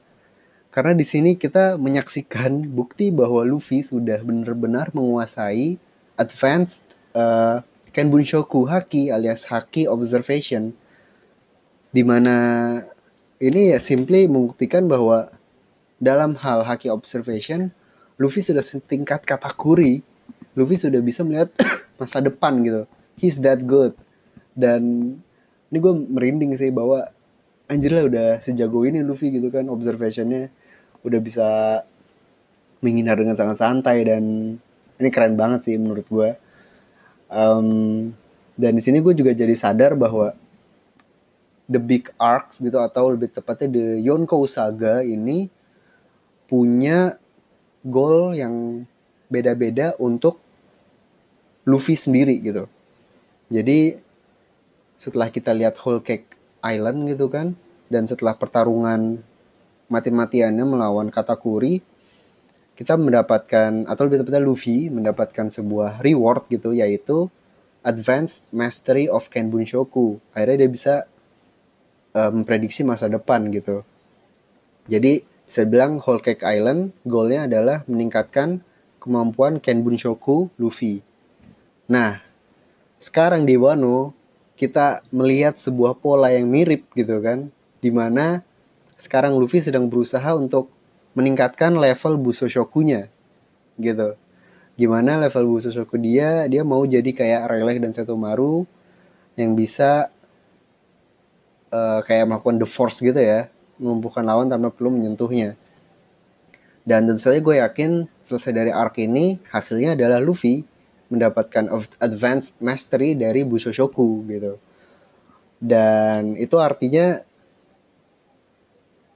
karena 0.71 0.95
di 0.95 1.03
sini 1.03 1.35
kita 1.35 1.75
menyaksikan 1.75 2.63
bukti 2.77 3.11
bahwa 3.11 3.43
Luffy 3.43 3.83
sudah 3.83 4.23
benar-benar 4.23 4.95
menguasai 4.95 5.75
advanced 6.15 6.95
uh, 7.13 7.61
Kenbunshoku 7.91 8.69
Haki 8.69 9.11
alias 9.11 9.49
Haki 9.51 9.89
Observation 9.89 10.71
di 11.89 12.05
mana 12.05 12.37
ini 13.41 13.73
ya 13.73 13.79
simply 13.81 14.29
membuktikan 14.29 14.85
bahwa 14.85 15.33
dalam 15.97 16.37
hal 16.39 16.63
Haki 16.63 16.87
Observation 16.87 17.73
Luffy 18.19 18.43
sudah 18.43 18.61
setingkat 18.61 19.25
katakuri 19.25 20.05
Luffy 20.59 20.75
sudah 20.75 20.99
bisa 20.99 21.23
melihat 21.23 21.47
masa 21.99 22.19
depan 22.19 22.59
gitu. 22.67 22.83
He's 23.15 23.39
that 23.39 23.63
good. 23.63 23.95
Dan 24.51 25.15
ini 25.71 25.77
gue 25.79 25.93
merinding 25.95 26.51
sih 26.59 26.67
bahwa 26.67 27.07
anjir 27.71 27.95
lah 27.95 28.03
udah 28.03 28.27
sejago 28.43 28.83
ini 28.83 28.99
Luffy 28.99 29.31
gitu 29.31 29.47
kan 29.47 29.71
observationnya 29.71 30.51
udah 31.07 31.19
bisa 31.23 31.47
menghindar 32.83 33.15
dengan 33.15 33.39
sangat 33.39 33.63
santai 33.63 34.03
dan 34.03 34.23
ini 34.99 35.09
keren 35.15 35.39
banget 35.39 35.63
sih 35.63 35.79
menurut 35.79 36.03
gue. 36.11 36.35
Um, 37.31 38.11
dan 38.59 38.75
di 38.75 38.83
sini 38.83 38.99
gue 38.99 39.15
juga 39.15 39.31
jadi 39.31 39.55
sadar 39.55 39.95
bahwa 39.95 40.35
the 41.69 41.79
big 41.79 42.11
arcs 42.19 42.59
gitu 42.59 42.81
atau 42.81 43.13
lebih 43.13 43.31
tepatnya 43.31 43.69
the 43.71 43.87
Yonko 44.03 44.43
Saga 44.49 45.05
ini 45.05 45.47
punya 46.49 47.15
goal 47.85 48.33
yang 48.33 48.83
beda-beda 49.29 49.93
untuk 50.01 50.41
Luffy 51.69 51.93
sendiri 51.93 52.41
gitu. 52.41 52.65
Jadi 53.53 54.01
setelah 54.97 55.29
kita 55.29 55.53
lihat 55.53 55.77
Whole 55.85 56.01
Cake 56.01 56.33
Island 56.65 57.05
gitu 57.05 57.29
kan, 57.29 57.53
dan 57.93 58.09
setelah 58.09 58.33
pertarungan 58.33 59.21
mati-matiannya 59.89 60.65
melawan 60.65 61.09
Katakuri, 61.13 61.81
kita 62.73 62.95
mendapatkan 62.95 63.85
atau 63.85 64.01
lebih 64.07 64.23
tepatnya 64.23 64.41
Luffy 64.41 64.87
mendapatkan 64.87 65.51
sebuah 65.51 65.99
reward 65.99 66.47
gitu 66.47 66.71
yaitu 66.71 67.27
Advanced 67.83 68.47
Mastery 68.55 69.11
of 69.11 69.27
Kenbunshoku. 69.27 70.23
Akhirnya 70.31 70.63
dia 70.63 70.69
bisa 70.71 70.95
uh, 72.15 72.31
memprediksi 72.31 72.87
masa 72.87 73.11
depan 73.11 73.51
gitu. 73.51 73.83
Jadi 74.87 75.27
saya 75.49 75.65
bilang 75.67 75.99
Whole 75.99 76.23
Cake 76.23 76.45
Island 76.45 76.95
goalnya 77.03 77.51
adalah 77.51 77.77
meningkatkan 77.89 78.61
kemampuan 79.01 79.59
Kenbunshoku 79.59 80.47
Luffy. 80.55 81.01
Nah, 81.89 82.21
sekarang 83.01 83.49
di 83.49 83.57
Wano 83.57 84.13
kita 84.53 85.01
melihat 85.09 85.57
sebuah 85.57 85.97
pola 85.97 86.29
yang 86.29 86.45
mirip 86.45 86.85
gitu 86.93 87.17
kan, 87.17 87.49
di 87.81 87.89
mana 87.89 88.45
sekarang 88.93 89.33
Luffy 89.33 89.57
sedang 89.57 89.89
berusaha 89.89 90.37
untuk 90.37 90.69
meningkatkan 91.17 91.73
level 91.73 92.21
Busoshokunya 92.21 93.09
gitu. 93.81 94.13
Gimana 94.77 95.17
level 95.17 95.57
Busoshoku 95.57 95.97
dia, 95.97 96.45
dia 96.45 96.61
mau 96.61 96.85
jadi 96.85 97.09
kayak 97.09 97.49
Rayleigh 97.49 97.81
dan 97.81 97.91
Setomaru 97.91 98.69
yang 99.33 99.57
bisa 99.57 100.13
uh, 101.73 101.99
kayak 102.05 102.29
melakukan 102.29 102.61
the 102.61 102.69
force 102.69 103.01
gitu 103.01 103.17
ya, 103.17 103.49
melumpuhkan 103.81 104.21
lawan 104.21 104.45
tanpa 104.45 104.69
perlu 104.69 104.93
menyentuhnya. 104.93 105.57
Dan 106.85 107.09
tentu 107.09 107.27
saja 107.27 107.39
gue 107.41 107.55
yakin 107.59 108.05
selesai 108.21 108.51
dari 108.53 108.71
arc 108.71 109.01
ini 109.01 109.41
hasilnya 109.49 109.97
adalah 109.97 110.21
Luffy 110.21 110.63
mendapatkan 111.09 111.65
advanced 111.97 112.61
mastery 112.61 113.17
dari 113.17 113.41
Busoshoku 113.41 114.23
gitu. 114.29 114.61
Dan 115.59 116.39
itu 116.39 116.55
artinya 116.61 117.19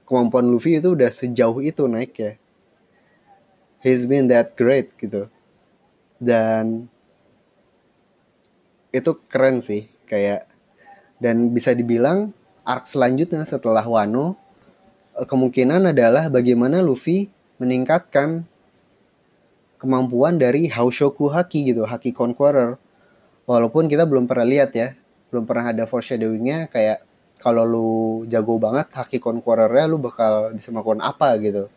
kemampuan 0.04 0.44
Luffy 0.44 0.82
itu 0.82 0.92
udah 0.92 1.08
sejauh 1.08 1.64
itu 1.64 1.88
naik 1.88 2.12
ya. 2.18 2.32
He's 3.80 4.04
been 4.04 4.28
that 4.28 4.58
great 4.58 4.92
gitu. 5.00 5.30
Dan 6.20 6.92
itu 8.94 9.10
keren 9.26 9.58
sih 9.58 9.90
kayak 10.06 10.46
dan 11.18 11.50
bisa 11.50 11.74
dibilang 11.74 12.30
arc 12.62 12.86
selanjutnya 12.86 13.42
setelah 13.42 13.82
Wano 13.82 14.38
eh, 15.18 15.26
kemungkinan 15.26 15.90
adalah 15.90 16.30
bagaimana 16.30 16.78
Luffy 16.78 17.26
meningkatkan 17.58 18.46
kemampuan 19.84 20.40
dari 20.40 20.72
Haushoku 20.72 21.28
Haki 21.28 21.70
gitu, 21.70 21.84
Haki 21.84 22.16
Conqueror. 22.16 22.80
Walaupun 23.44 23.92
kita 23.92 24.08
belum 24.08 24.24
pernah 24.24 24.48
lihat 24.48 24.72
ya, 24.72 24.96
belum 25.28 25.44
pernah 25.44 25.76
ada 25.76 25.84
foreshadowingnya 25.84 26.72
kayak 26.72 27.04
kalau 27.38 27.68
lu 27.68 27.92
jago 28.24 28.56
banget 28.56 28.88
Haki 28.88 29.20
Conqueror-nya 29.20 29.84
lu 29.84 30.00
bakal 30.00 30.56
bisa 30.56 30.72
melakukan 30.72 31.04
apa 31.04 31.36
gitu. 31.44 31.68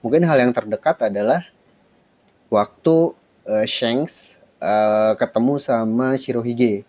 Mungkin 0.00 0.24
hal 0.24 0.40
yang 0.40 0.56
terdekat 0.56 0.96
adalah 1.12 1.44
waktu 2.48 3.12
uh, 3.44 3.66
Shanks 3.68 4.40
uh, 4.64 5.12
ketemu 5.20 5.60
sama 5.60 6.16
Shirohige. 6.16 6.88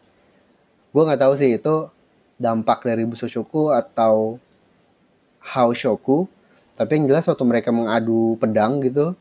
Gue 0.95 1.03
nggak 1.03 1.21
tahu 1.27 1.33
sih 1.35 1.59
itu 1.59 1.91
dampak 2.39 2.87
dari 2.87 3.03
Busoshoku 3.03 3.75
atau 3.75 4.39
Haushoku. 5.43 6.31
Tapi 6.75 6.91
yang 6.97 7.11
jelas 7.11 7.27
waktu 7.27 7.43
mereka 7.43 7.69
mengadu 7.69 8.39
pedang 8.39 8.79
gitu, 8.79 9.13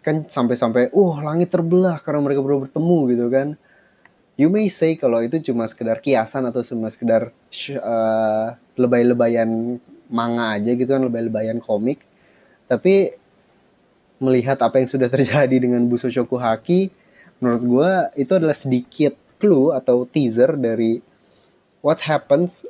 kan 0.00 0.24
sampai-sampai 0.28 0.92
uh 0.96 1.16
langit 1.20 1.52
terbelah 1.52 2.00
karena 2.00 2.20
mereka 2.24 2.40
baru 2.40 2.64
bertemu 2.68 2.98
gitu 3.12 3.26
kan. 3.28 3.48
You 4.40 4.48
may 4.48 4.72
say 4.72 4.96
kalau 4.96 5.20
itu 5.20 5.36
cuma 5.52 5.68
sekedar 5.68 6.00
kiasan 6.00 6.48
atau 6.48 6.64
cuma 6.64 6.88
sekedar 6.88 7.28
uh, 7.76 8.48
lebay-lebayan 8.80 9.76
manga 10.08 10.56
aja 10.56 10.72
gitu 10.72 10.88
kan 10.88 11.04
lebay-lebayan 11.04 11.60
komik. 11.60 12.02
Tapi 12.64 13.12
melihat 14.20 14.56
apa 14.64 14.80
yang 14.80 14.88
sudah 14.88 15.08
terjadi 15.12 15.56
dengan 15.56 15.84
Busoshoku 15.88 16.40
Haki 16.40 16.92
menurut 17.40 17.64
gue 17.64 17.90
itu 18.20 18.32
adalah 18.36 18.56
sedikit 18.56 19.16
clue 19.40 19.72
atau 19.72 20.04
teaser 20.04 20.56
dari 20.60 21.00
what 21.80 22.04
happens 22.04 22.68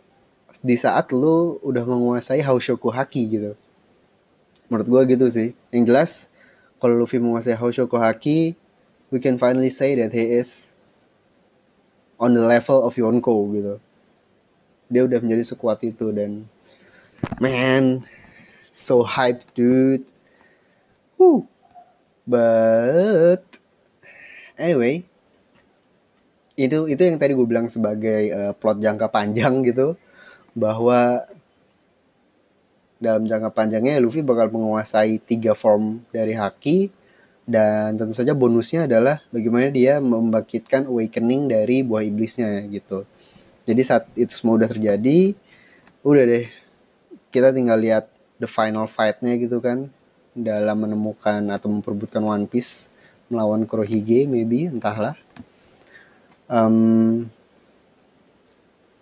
di 0.63 0.79
saat 0.79 1.11
lu 1.11 1.59
udah 1.63 1.83
menguasai 1.83 2.43
Haushoku 2.43 2.91
Haki 2.91 3.23
gitu. 3.27 3.53
Menurut 4.71 4.87
gue 4.87 5.19
gitu 5.19 5.27
sih. 5.27 5.49
Yang 5.75 5.85
jelas 5.91 6.11
kalau 6.81 7.05
Luffy 7.05 7.21
menguasai 7.21 7.61
Hoshoko 7.61 8.01
Haki, 8.01 8.57
we 9.13 9.21
can 9.21 9.37
finally 9.37 9.69
say 9.69 9.93
that 10.01 10.17
he 10.17 10.41
is 10.41 10.73
on 12.17 12.33
the 12.33 12.43
level 12.43 12.83
of 12.83 12.97
Yonko 12.97 13.37
gitu. 13.53 13.75
Dia 14.91 15.07
udah 15.07 15.21
menjadi 15.23 15.55
sekuat 15.55 15.85
itu 15.87 16.11
dan 16.11 16.49
man, 17.39 18.03
so 18.73 19.05
hyped 19.05 19.47
dude. 19.53 20.09
Woo. 21.21 21.45
But 22.25 23.45
anyway, 24.57 25.05
itu 26.57 26.89
itu 26.89 27.03
yang 27.05 27.17
tadi 27.21 27.33
gue 27.37 27.47
bilang 27.49 27.69
sebagai 27.69 28.33
uh, 28.33 28.53
plot 28.57 28.81
jangka 28.81 29.09
panjang 29.09 29.65
gitu 29.65 29.97
bahwa 30.53 31.25
dalam 33.01 33.25
jangka 33.25 33.51
panjangnya 33.51 33.97
Luffy 33.99 34.21
bakal 34.21 34.53
menguasai 34.53 35.17
tiga 35.25 35.57
form 35.57 36.05
dari 36.13 36.37
Haki 36.37 36.93
dan 37.49 37.97
tentu 37.97 38.13
saja 38.13 38.37
bonusnya 38.37 38.85
adalah 38.85 39.19
bagaimana 39.33 39.73
dia 39.73 39.99
membangkitkan 39.99 40.87
awakening 40.87 41.49
dari 41.49 41.81
buah 41.81 42.05
iblisnya 42.05 42.63
gitu. 42.69 43.09
Jadi 43.65 43.81
saat 43.83 44.05
itu 44.15 44.31
semua 44.37 44.61
udah 44.61 44.69
terjadi, 44.69 45.33
udah 46.05 46.23
deh 46.29 46.47
kita 47.33 47.51
tinggal 47.51 47.81
lihat 47.81 48.07
the 48.37 48.47
final 48.47 48.85
fightnya 48.85 49.35
gitu 49.41 49.59
kan 49.59 49.89
dalam 50.37 50.85
menemukan 50.85 51.41
atau 51.51 51.73
memperbutkan 51.73 52.23
One 52.23 52.47
Piece 52.47 52.93
melawan 53.33 53.65
Kurohige 53.65 54.29
maybe 54.29 54.69
entahlah. 54.69 55.17
Um, 56.47 57.31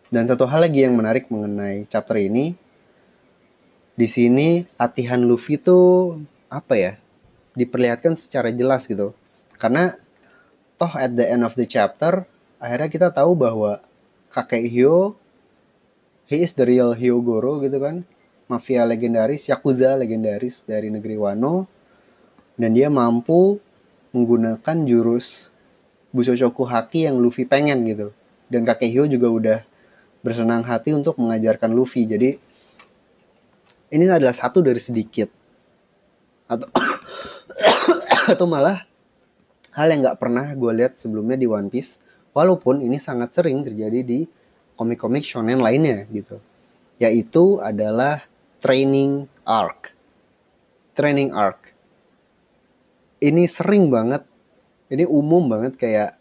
Dan 0.08 0.24
satu 0.24 0.48
hal 0.48 0.64
lagi 0.64 0.88
yang 0.88 0.96
menarik 0.96 1.28
mengenai 1.28 1.84
chapter 1.84 2.16
ini, 2.16 2.56
di 3.98 4.06
sini 4.06 4.62
latihan 4.78 5.18
Luffy 5.18 5.58
tuh 5.58 6.22
apa 6.46 6.78
ya? 6.78 6.92
Diperlihatkan 7.58 8.14
secara 8.14 8.54
jelas 8.54 8.86
gitu. 8.86 9.10
Karena 9.58 9.98
toh 10.78 10.94
at 10.94 11.18
the 11.18 11.26
end 11.26 11.42
of 11.42 11.58
the 11.58 11.66
chapter, 11.66 12.22
akhirnya 12.62 12.86
kita 12.86 13.08
tahu 13.10 13.34
bahwa 13.34 13.82
kakek 14.30 14.70
Hyo, 14.70 15.18
he 16.30 16.38
is 16.46 16.54
the 16.54 16.62
real 16.62 16.94
Hyogoro 16.94 17.58
gitu 17.58 17.82
kan. 17.82 18.06
Mafia 18.46 18.86
legendaris, 18.86 19.50
Yakuza 19.50 19.98
legendaris 19.98 20.62
dari 20.62 20.94
negeri 20.94 21.18
Wano. 21.18 21.66
Dan 22.54 22.78
dia 22.78 22.86
mampu 22.86 23.58
menggunakan 24.14 24.86
jurus 24.86 25.50
Busoshoku 26.14 26.64
Haki 26.70 27.10
yang 27.10 27.18
Luffy 27.18 27.50
pengen 27.50 27.82
gitu. 27.82 28.14
Dan 28.46 28.62
kakek 28.62 28.94
Hyo 28.94 29.10
juga 29.10 29.26
udah 29.26 29.58
bersenang 30.22 30.62
hati 30.62 30.94
untuk 30.94 31.18
mengajarkan 31.18 31.74
Luffy. 31.74 32.06
Jadi 32.06 32.38
ini 33.88 34.04
adalah 34.08 34.36
satu 34.36 34.60
dari 34.60 34.80
sedikit 34.80 35.28
atau 36.48 36.68
atau 38.32 38.46
malah 38.48 38.84
hal 39.76 39.88
yang 39.92 40.04
nggak 40.04 40.20
pernah 40.20 40.46
gue 40.52 40.72
lihat 40.74 40.96
sebelumnya 40.96 41.36
di 41.36 41.48
One 41.48 41.68
Piece. 41.72 42.04
Walaupun 42.36 42.84
ini 42.84 43.00
sangat 43.00 43.34
sering 43.34 43.64
terjadi 43.66 44.04
di 44.04 44.28
komik-komik 44.78 45.24
shonen 45.24 45.58
lainnya 45.58 46.06
gitu. 46.12 46.38
Yaitu 47.00 47.58
adalah 47.58 48.22
training 48.62 49.26
arc. 49.42 49.90
Training 50.94 51.34
arc. 51.34 51.74
Ini 53.18 53.48
sering 53.50 53.90
banget. 53.90 54.22
Ini 54.92 55.04
umum 55.08 55.50
banget 55.50 55.74
kayak 55.74 56.14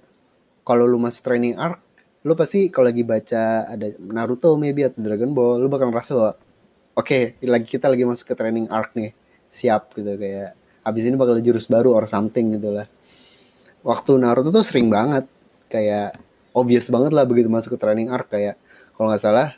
kalau 0.66 0.90
lu 0.90 0.98
masuk 1.00 1.24
training 1.24 1.56
arc 1.56 1.80
lu 2.28 2.36
pasti 2.36 2.68
kalau 2.68 2.92
lagi 2.92 3.08
baca 3.08 3.64
ada 3.72 3.88
Naruto 4.04 4.52
maybe 4.60 4.84
atau 4.84 5.00
Dragon 5.00 5.32
Ball 5.32 5.64
lu 5.64 5.72
bakal 5.72 5.88
ngerasa 5.88 6.12
bahwa 6.12 6.34
oke 6.98 7.06
okay, 7.06 7.46
lagi 7.46 7.70
kita 7.70 7.86
lagi 7.86 8.04
masuk 8.10 8.34
ke 8.34 8.36
training 8.36 8.66
arc 8.74 8.98
nih 8.98 9.14
siap 9.54 9.94
gitu 9.94 10.18
kayak 10.18 10.58
abis 10.82 11.04
ini 11.06 11.16
bakal 11.16 11.38
jurus 11.38 11.70
baru 11.70 11.94
or 11.94 12.10
something 12.10 12.58
gitu 12.58 12.74
lah 12.74 12.90
waktu 13.86 14.18
Naruto 14.18 14.50
tuh 14.50 14.66
sering 14.66 14.90
banget 14.90 15.30
kayak 15.70 16.18
obvious 16.58 16.90
banget 16.90 17.14
lah 17.14 17.30
begitu 17.30 17.46
masuk 17.48 17.78
ke 17.78 17.80
training 17.80 18.10
arc 18.10 18.34
kayak 18.34 18.58
kalau 18.98 19.14
nggak 19.14 19.22
salah 19.22 19.54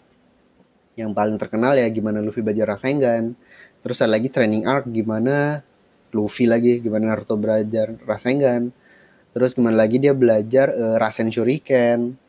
yang 0.99 1.15
paling 1.15 1.39
terkenal 1.39 1.80
ya 1.80 1.88
gimana 1.88 2.19
Luffy 2.19 2.43
belajar 2.43 2.75
Rasengan 2.75 3.32
terus 3.80 4.04
ada 4.04 4.19
lagi 4.19 4.28
training 4.28 4.67
arc 4.67 4.91
gimana 4.91 5.63
Luffy 6.12 6.43
lagi 6.43 6.84
gimana 6.84 7.15
Naruto 7.15 7.39
belajar 7.39 7.95
Rasengan 8.04 8.75
terus 9.32 9.56
gimana 9.56 9.80
lagi 9.80 9.95
dia 9.95 10.12
belajar 10.12 10.75
uh, 10.75 10.99
Rasen 10.99 11.32
Shuriken 11.32 12.19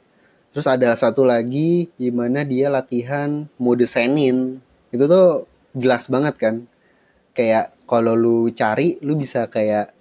Terus 0.51 0.67
ada 0.67 0.91
satu 0.99 1.23
lagi 1.23 1.87
di 1.95 2.11
mana 2.11 2.43
dia 2.43 2.67
latihan 2.67 3.47
mode 3.55 3.87
senin. 3.87 4.59
Itu 4.91 5.07
tuh 5.07 5.47
jelas 5.75 6.07
banget 6.11 6.35
kan. 6.39 6.55
Kayak 7.35 7.75
kalau 7.87 8.19
lu 8.19 8.51
cari 8.51 8.99
lu 9.03 9.15
bisa 9.15 9.47
kayak 9.47 9.95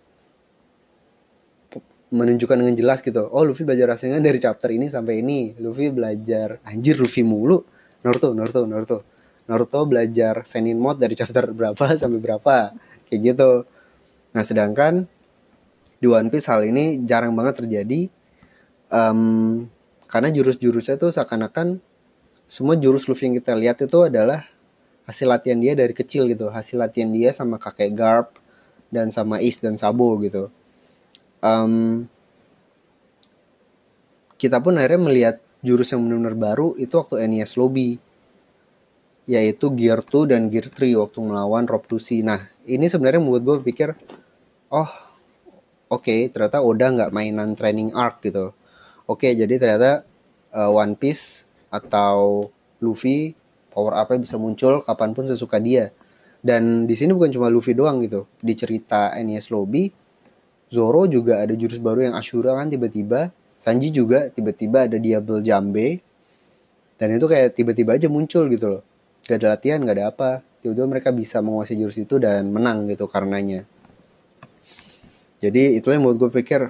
menunjukkan 2.10 2.58
dengan 2.58 2.75
jelas 2.75 3.06
gitu. 3.06 3.30
Oh, 3.30 3.45
Luffy 3.45 3.62
belajar 3.65 3.93
rasanya 3.93 4.17
dari 4.17 4.41
chapter 4.41 4.73
ini 4.73 4.89
sampai 4.89 5.21
ini. 5.21 5.54
Luffy 5.62 5.93
belajar 5.93 6.58
anjir 6.65 6.97
Luffy 6.97 7.21
mulu. 7.21 7.62
Naruto, 8.02 8.34
Naruto, 8.34 8.65
Naruto. 8.65 8.97
Naruto 9.45 9.80
belajar 9.86 10.41
Senin 10.45 10.82
mode 10.82 11.02
dari 11.02 11.13
chapter 11.13 11.49
berapa 11.58 11.93
sampai 11.97 12.19
berapa. 12.21 12.73
Kayak 13.10 13.19
gitu. 13.34 13.52
Nah, 14.34 14.43
sedangkan 14.45 15.06
di 16.02 16.08
One 16.10 16.34
Piece 16.34 16.49
hal 16.49 16.65
ini 16.65 17.06
jarang 17.06 17.38
banget 17.38 17.65
terjadi. 17.65 18.10
Um, 18.89 19.69
karena 20.10 20.34
jurus-jurusnya 20.34 20.97
tuh 20.97 21.13
seakan-akan 21.13 21.78
semua 22.49 22.73
jurus 22.73 23.06
Luffy 23.06 23.30
yang 23.30 23.38
kita 23.38 23.54
lihat 23.54 23.78
itu 23.86 24.10
adalah 24.10 24.41
hasil 25.10 25.26
latihan 25.26 25.58
dia 25.58 25.74
dari 25.74 25.98
kecil 25.98 26.30
gitu 26.30 26.54
hasil 26.54 26.78
latihan 26.78 27.10
dia 27.10 27.34
sama 27.34 27.58
kakek 27.58 27.98
Garp 27.98 28.38
dan 28.93 29.10
sama 29.10 29.41
Is 29.41 29.58
dan 29.58 29.74
Sabo 29.74 30.13
gitu 30.22 30.54
um, 31.41 32.06
kita 34.38 34.62
pun 34.62 34.78
akhirnya 34.78 35.02
melihat 35.02 35.36
jurus 35.65 35.91
yang 35.91 36.06
benar-benar 36.06 36.38
baru 36.38 36.78
itu 36.78 36.93
waktu 36.93 37.26
NES 37.26 37.58
Lobby 37.58 37.98
yaitu 39.30 39.69
Gear 39.78 40.02
2 40.02 40.32
dan 40.34 40.50
Gear 40.50 40.65
3 40.74 41.06
waktu 41.06 41.22
melawan 41.22 41.69
Rob 41.69 41.86
Lucy. 41.93 42.26
Nah, 42.26 42.50
ini 42.65 42.89
sebenarnya 42.89 43.22
membuat 43.22 43.45
gue 43.45 43.58
pikir, 43.62 43.93
oh, 44.74 44.89
oke, 45.93 46.02
okay, 46.02 46.34
ternyata 46.34 46.65
Oda 46.65 46.89
nggak 46.89 47.13
mainan 47.13 47.54
training 47.54 47.93
arc 47.93 48.26
gitu. 48.26 48.58
Oke, 49.06 49.30
jadi 49.38 49.62
ternyata 49.62 50.02
uh, 50.50 50.74
One 50.74 50.98
Piece 50.98 51.45
atau 51.69 52.50
Luffy 52.82 53.38
power 53.71 53.93
up 53.95 54.10
bisa 54.17 54.36
muncul 54.36 54.82
kapan 54.84 55.13
pun 55.13 55.25
sesuka 55.25 55.58
dia. 55.58 55.93
Dan 56.39 56.88
di 56.88 56.95
sini 56.95 57.12
bukan 57.12 57.29
cuma 57.36 57.51
Luffy 57.51 57.75
doang 57.75 57.99
gitu. 57.99 58.25
Di 58.39 58.55
cerita 58.55 59.12
NES 59.19 59.51
Lobby, 59.51 59.91
Zoro 60.71 61.03
juga 61.10 61.43
ada 61.43 61.51
jurus 61.51 61.82
baru 61.84 62.10
yang 62.10 62.15
Ashura 62.15 62.55
kan 62.55 62.71
tiba-tiba. 62.71 63.36
Sanji 63.60 63.91
juga 63.91 64.32
tiba-tiba 64.32 64.88
ada 64.88 64.95
Diablo 64.95 65.43
Jambe. 65.43 65.99
Dan 66.95 67.15
itu 67.15 67.27
kayak 67.27 67.55
tiba-tiba 67.55 67.99
aja 67.99 68.08
muncul 68.08 68.47
gitu 68.47 68.65
loh. 68.67 68.84
Gak 69.27 69.43
ada 69.43 69.55
latihan, 69.55 69.84
gak 69.84 69.95
ada 69.99 70.05
apa. 70.12 70.29
Tiba-tiba 70.63 70.88
mereka 70.88 71.12
bisa 71.12 71.43
menguasai 71.43 71.75
jurus 71.75 71.99
itu 71.99 72.19
dan 72.19 72.47
menang 72.51 72.88
gitu 72.88 73.08
karenanya. 73.08 73.67
Jadi 75.39 75.79
itulah 75.79 75.95
yang 75.95 76.03
membuat 76.08 76.19
gue 76.27 76.32
pikir 76.43 76.62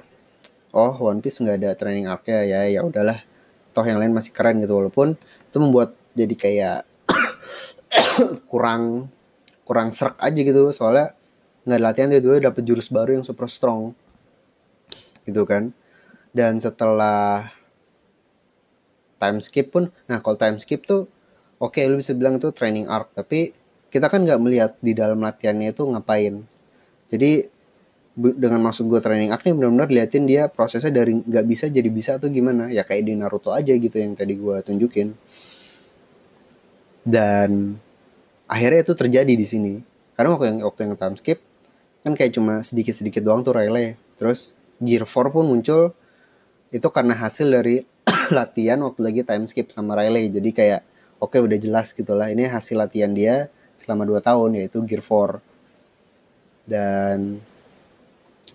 oh 0.74 0.94
One 1.02 1.22
Piece 1.22 1.42
nggak 1.42 1.58
ada 1.62 1.70
training 1.74 2.06
arc 2.06 2.30
ya 2.30 2.70
ya 2.70 2.82
udahlah 2.86 3.18
toh 3.74 3.86
yang 3.86 3.98
lain 4.02 4.14
masih 4.14 4.34
keren 4.34 4.62
gitu 4.62 4.78
walaupun 4.78 5.18
itu 5.18 5.58
membuat 5.58 5.98
jadi 6.20 6.36
kayak 6.36 6.80
kurang 8.52 9.08
kurang 9.64 9.94
serak 9.96 10.18
aja 10.20 10.36
gitu. 10.36 10.74
Soalnya 10.76 11.14
nggak 11.64 11.82
latihan 11.82 12.10
tuh 12.10 12.24
dua 12.26 12.36
dapet 12.42 12.66
jurus 12.66 12.90
baru 12.92 13.22
yang 13.22 13.26
super 13.26 13.48
strong. 13.48 13.94
Gitu 15.24 15.46
kan. 15.48 15.72
Dan 16.36 16.60
setelah 16.60 17.54
time 19.20 19.40
skip 19.44 19.70
pun 19.70 19.92
nah 20.08 20.24
kalau 20.24 20.40
time 20.40 20.58
skip 20.64 20.88
tuh 20.88 21.06
oke 21.60 21.76
okay, 21.76 21.92
lu 21.92 22.00
bisa 22.00 22.12
bilang 22.18 22.42
itu 22.42 22.52
training 22.52 22.90
arc. 22.90 23.14
Tapi 23.14 23.54
kita 23.90 24.10
kan 24.10 24.26
nggak 24.26 24.42
melihat 24.42 24.72
di 24.82 24.98
dalam 24.98 25.22
latihannya 25.22 25.72
itu 25.72 25.86
ngapain. 25.86 26.44
Jadi 27.10 27.46
dengan 28.20 28.60
maksud 28.60 28.90
gue 28.92 29.00
training 29.00 29.32
arc 29.32 29.48
nih 29.48 29.56
benar-benar 29.56 29.88
liatin 29.88 30.28
dia 30.28 30.52
prosesnya 30.52 30.92
dari 30.92 31.24
nggak 31.24 31.46
bisa 31.48 31.66
jadi 31.70 31.90
bisa 31.90 32.18
atau 32.18 32.28
gimana. 32.28 32.68
Ya 32.74 32.82
kayak 32.82 33.06
di 33.06 33.14
Naruto 33.16 33.54
aja 33.54 33.72
gitu 33.72 33.96
yang 34.02 34.18
tadi 34.18 34.34
gue 34.34 34.58
tunjukin 34.66 35.14
dan 37.06 37.80
akhirnya 38.50 38.84
itu 38.84 38.94
terjadi 38.98 39.34
di 39.34 39.46
sini. 39.46 39.74
Karena 40.18 40.36
waktu 40.36 40.46
yang 40.52 40.58
waktu 40.68 40.80
yang 40.88 40.94
time 41.00 41.16
skip 41.16 41.40
kan 42.00 42.16
kayak 42.16 42.32
cuma 42.36 42.64
sedikit 42.64 42.96
sedikit 42.96 43.22
doang 43.24 43.44
tuh 43.44 43.56
Riley 43.56 44.00
terus 44.16 44.56
Gear 44.80 45.04
4 45.04 45.32
pun 45.32 45.46
muncul. 45.48 45.96
Itu 46.72 46.88
karena 46.92 47.16
hasil 47.16 47.50
dari 47.50 47.84
latihan 48.38 48.80
waktu 48.84 49.00
lagi 49.04 49.22
time 49.24 49.46
skip 49.48 49.72
sama 49.72 49.96
Riley 49.96 50.32
jadi 50.32 50.50
kayak 50.52 50.82
oke 51.20 51.36
okay, 51.36 51.40
udah 51.40 51.58
jelas 51.60 51.92
gitu 51.96 52.16
lah. 52.16 52.32
Ini 52.32 52.52
hasil 52.52 52.76
latihan 52.76 53.12
dia 53.16 53.48
selama 53.80 54.04
2 54.04 54.20
tahun 54.20 54.50
yaitu 54.60 54.84
Gear 54.84 55.04
4 55.04 55.40
dan 56.70 57.42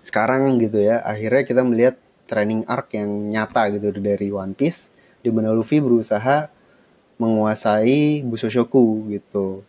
sekarang 0.05 0.61
gitu 0.61 0.79
ya 0.79 1.01
akhirnya 1.03 1.43
kita 1.43 1.65
melihat 1.65 1.97
training 2.29 2.63
arc 2.69 2.93
yang 2.95 3.11
nyata 3.33 3.73
gitu 3.77 3.89
dari 4.01 4.29
One 4.33 4.57
Piece. 4.57 4.93
Di 5.25 5.33
mana 5.33 5.57
Luffy 5.57 5.81
berusaha 5.81 6.53
menguasai 7.21 8.23
Busoshoku 8.27 9.11
gitu. 9.15 9.63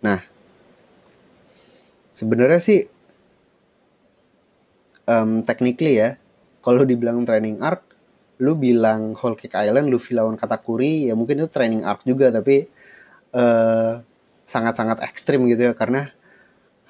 Nah, 0.00 0.24
sebenarnya 2.10 2.60
sih 2.60 2.88
um, 5.06 5.44
technically 5.44 6.00
ya, 6.00 6.16
kalau 6.64 6.82
dibilang 6.82 7.22
training 7.28 7.60
arc, 7.60 7.84
lu 8.42 8.58
bilang 8.58 9.14
Whole 9.14 9.38
Cake 9.38 9.54
Island, 9.54 9.92
Luffy 9.92 10.16
lawan 10.16 10.34
Katakuri, 10.34 11.10
ya 11.10 11.14
mungkin 11.14 11.44
itu 11.44 11.48
training 11.52 11.86
arc 11.86 12.02
juga, 12.02 12.32
tapi 12.34 12.66
uh, 13.36 14.02
sangat-sangat 14.42 15.04
ekstrim 15.06 15.46
gitu 15.46 15.70
ya, 15.70 15.74
karena 15.76 16.10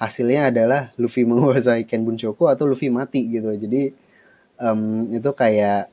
hasilnya 0.03 0.51
adalah 0.51 0.91
Luffy 0.99 1.23
menguasai 1.31 1.87
Ken 1.87 2.03
Bunshoku 2.03 2.51
atau 2.51 2.67
Luffy 2.67 2.91
mati 2.91 3.31
gitu 3.31 3.55
jadi 3.55 3.95
um, 4.59 5.07
itu 5.15 5.31
kayak 5.31 5.87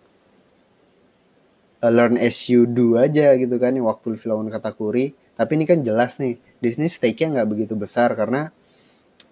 uh, 1.84 1.91
learn 1.91 2.19
as 2.19 2.47
you 2.51 2.67
do 2.67 2.99
aja 2.99 3.36
gitu 3.39 3.55
kan 3.59 3.75
yang 3.75 3.88
waktu 3.88 4.15
Luffy 4.15 4.27
lawan 4.27 4.51
Katakuri. 4.51 5.15
Tapi 5.39 5.51
ini 5.55 5.63
kan 5.63 5.80
jelas 5.80 6.19
nih 6.19 6.36
di 6.59 6.67
sini 6.67 6.88
stake-nya 6.91 7.39
nggak 7.39 7.47
begitu 7.47 7.73
besar 7.80 8.11
karena 8.11 8.51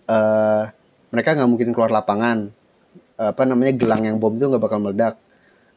uh, 0.08 0.72
mereka 1.12 1.36
nggak 1.36 1.50
mungkin 1.50 1.70
keluar 1.76 1.92
lapangan. 1.92 2.52
Apa 3.18 3.50
namanya 3.50 3.74
gelang 3.74 4.06
yang 4.06 4.22
bom 4.22 4.32
itu 4.36 4.48
nggak 4.48 4.64
bakal 4.64 4.80
meledak. 4.80 5.20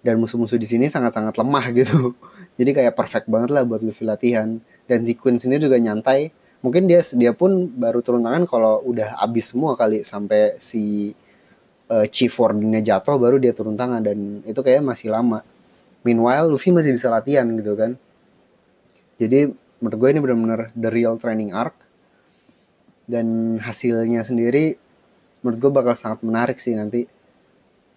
Dan 0.01 0.17
musuh-musuh 0.17 0.57
di 0.57 0.65
sini 0.65 0.89
sangat-sangat 0.89 1.37
lemah 1.37 1.65
gitu. 1.79 2.15
Jadi 2.57 2.71
kayak 2.73 2.95
perfect 2.97 3.27
banget 3.29 3.51
lah 3.53 3.67
buat 3.67 3.83
Luffy 3.83 4.07
latihan. 4.07 4.61
Dan 4.87 5.03
si 5.03 5.19
Queen 5.19 5.37
sini 5.37 5.59
juga 5.59 5.77
nyantai. 5.77 6.31
Mungkin 6.61 6.85
dia 6.85 7.01
dia 7.17 7.33
pun 7.33 7.73
baru 7.73 8.05
turun 8.05 8.21
tangan 8.21 8.45
kalau 8.45 8.85
udah 8.85 9.17
abis 9.17 9.57
semua 9.57 9.73
kali 9.73 10.05
sampai 10.05 10.61
si 10.61 11.17
uh, 11.89 12.05
Chief 12.05 12.29
Wardennya 12.29 12.85
jatuh 12.85 13.17
baru 13.17 13.41
dia 13.41 13.57
turun 13.57 13.75
tangan. 13.81 14.05
Dan 14.05 14.45
itu 14.45 14.61
kayak 14.61 14.85
masih 14.85 15.09
lama. 15.11 15.41
Meanwhile 16.07 16.49
Luffy 16.49 16.73
masih 16.73 16.97
bisa 16.97 17.13
latihan 17.13 17.45
gitu 17.57 17.77
kan. 17.77 18.01
jadi 19.21 19.53
menurut 19.85 19.97
gue 20.01 20.09
ini 20.17 20.21
benar-benar 20.21 20.61
the 20.73 20.89
real 20.89 21.21
training 21.21 21.53
arc. 21.53 21.77
Dan 23.11 23.59
hasilnya 23.59 24.23
sendiri 24.23 24.79
menurut 25.43 25.59
gue 25.59 25.73
bakal 25.73 25.95
sangat 25.99 26.25
menarik 26.25 26.57
sih 26.63 26.77
nanti. 26.79 27.05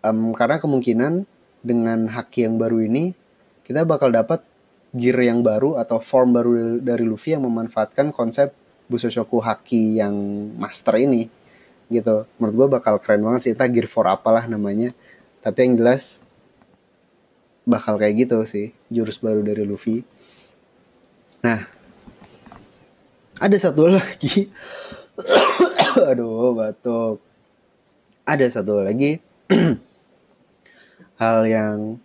Um, 0.03 0.35
karena 0.35 0.59
kemungkinan 0.59 1.23
dengan 1.63 2.11
haki 2.11 2.43
yang 2.43 2.59
baru 2.59 2.83
ini 2.83 3.15
kita 3.63 3.87
bakal 3.87 4.11
dapat 4.11 4.43
gear 4.91 5.15
yang 5.23 5.39
baru 5.41 5.79
atau 5.79 6.03
form 6.03 6.35
baru 6.35 6.51
dari 6.83 7.07
Luffy 7.07 7.33
yang 7.33 7.47
memanfaatkan 7.47 8.11
konsep 8.11 8.51
Busoshoku 8.91 9.39
Haki 9.39 9.97
yang 10.03 10.13
master 10.59 10.99
ini 10.99 11.31
gitu. 11.87 12.27
Menurut 12.37 12.55
gue 12.55 12.67
bakal 12.79 12.99
keren 12.99 13.23
banget 13.23 13.49
sih. 13.49 13.51
Entah 13.55 13.71
gear 13.71 13.87
4 13.87 14.19
apalah 14.19 14.45
namanya. 14.45 14.91
Tapi 15.39 15.57
yang 15.65 15.73
jelas 15.79 16.21
bakal 17.63 17.95
kayak 17.95 18.27
gitu 18.27 18.43
sih 18.43 18.75
jurus 18.91 19.19
baru 19.19 19.43
dari 19.43 19.63
Luffy. 19.63 20.03
Nah 21.43 21.63
ada 23.39 23.57
satu 23.59 23.89
lagi. 23.95 24.51
Aduh 25.99 26.55
batuk. 26.55 27.19
Ada 28.23 28.47
satu 28.61 28.79
lagi 28.79 29.19
hal 31.21 31.43
yang 31.43 31.99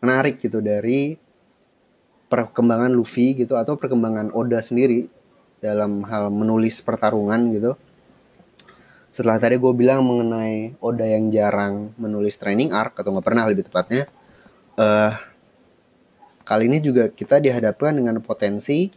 menarik 0.00 0.40
gitu 0.40 0.64
dari 0.64 1.20
perkembangan 2.28 2.92
Luffy 2.92 3.36
gitu 3.36 3.56
atau 3.56 3.76
perkembangan 3.76 4.32
Oda 4.36 4.60
sendiri 4.60 5.08
dalam 5.58 6.04
hal 6.06 6.30
menulis 6.30 6.80
pertarungan 6.84 7.50
gitu. 7.50 7.72
Setelah 9.08 9.40
tadi 9.40 9.56
gue 9.56 9.72
bilang 9.72 10.04
mengenai 10.04 10.76
Oda 10.84 11.08
yang 11.08 11.32
jarang 11.32 11.96
menulis 11.96 12.36
training 12.36 12.76
arc 12.76 13.00
atau 13.00 13.16
nggak 13.16 13.26
pernah 13.26 13.48
lebih 13.48 13.66
tepatnya, 13.66 14.04
uh, 14.78 15.12
kali 16.46 16.70
ini 16.70 16.78
juga 16.78 17.10
kita 17.10 17.42
dihadapkan 17.42 17.92
dengan 17.92 18.22
potensi 18.22 18.88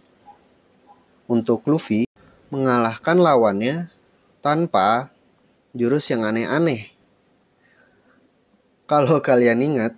untuk 1.26 1.66
Luffy 1.66 2.06
mengalahkan 2.54 3.18
lawannya 3.18 3.90
tanpa 4.46 5.10
jurus 5.74 6.08
yang 6.14 6.24
aneh-aneh. 6.24 6.94
Kalau 8.86 9.20
kalian 9.28 9.60
ingat, 9.60 9.94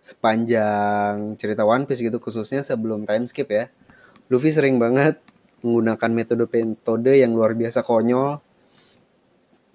sepanjang 0.00 1.36
cerita 1.36 1.62
One 1.62 1.86
Piece 1.86 2.02
gitu 2.02 2.18
khususnya 2.18 2.64
sebelum 2.64 3.04
time 3.04 3.28
skip 3.28 3.52
ya, 3.52 3.68
Luffy 4.32 4.50
sering 4.50 4.80
banget 4.80 5.20
menggunakan 5.60 6.10
metode-metode 6.16 7.20
yang 7.20 7.36
luar 7.36 7.52
biasa 7.52 7.84
konyol 7.84 8.40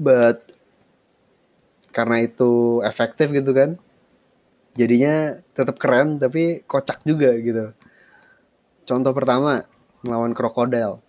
but 0.01 0.43
karena 1.95 2.25
itu 2.25 2.83
efektif 2.83 3.31
gitu 3.31 3.55
kan 3.55 3.79
jadinya 4.75 5.39
tetap 5.55 5.79
keren 5.79 6.19
tapi 6.19 6.61
kocak 6.67 7.01
juga 7.07 7.31
gitu 7.39 7.71
contoh 8.85 9.13
pertama 9.15 9.65
melawan 10.03 10.35
krokodil 10.35 11.01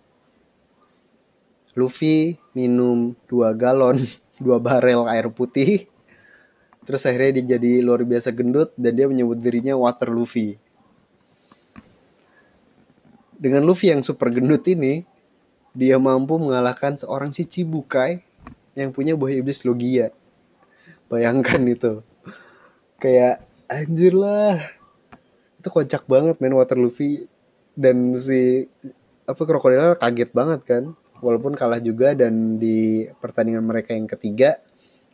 Luffy 1.77 2.41
minum 2.57 3.13
dua 3.29 3.53
galon 3.53 4.01
dua 4.43 4.57
barel 4.57 5.05
air 5.11 5.29
putih 5.29 5.85
terus 6.87 7.03
akhirnya 7.03 7.43
dia 7.43 7.59
jadi 7.59 7.83
luar 7.83 8.07
biasa 8.07 8.31
gendut 8.33 8.71
dan 8.79 8.95
dia 8.95 9.05
menyebut 9.05 9.37
dirinya 9.37 9.75
Water 9.75 10.09
Luffy 10.09 10.57
dengan 13.37 13.61
Luffy 13.63 13.93
yang 13.93 14.01
super 14.01 14.33
gendut 14.33 14.65
ini, 14.65 15.05
dia 15.77 16.01
mampu 16.01 16.41
mengalahkan 16.41 16.97
seorang 16.97 17.29
si 17.29 17.45
Cibukai 17.45 18.25
yang 18.73 18.89
punya 18.89 19.13
buah 19.13 19.29
iblis 19.29 19.61
Logia. 19.61 20.09
Bayangkan 21.05 21.61
itu. 21.69 22.01
Kayak 22.97 23.45
anjir 23.67 24.15
lah. 24.15 24.59
Itu 25.59 25.69
kocak 25.71 26.07
banget 26.07 26.39
main 26.39 26.55
Water 26.55 26.79
Luffy 26.79 27.27
dan 27.77 28.15
si 28.17 28.65
apa 29.27 29.41
krokodil 29.43 29.99
kaget 29.99 30.31
banget 30.31 30.61
kan. 30.63 30.83
Walaupun 31.17 31.57
kalah 31.57 31.81
juga 31.81 32.13
dan 32.13 32.61
di 32.61 33.09
pertandingan 33.17 33.65
mereka 33.65 33.97
yang 33.97 34.05
ketiga 34.05 34.61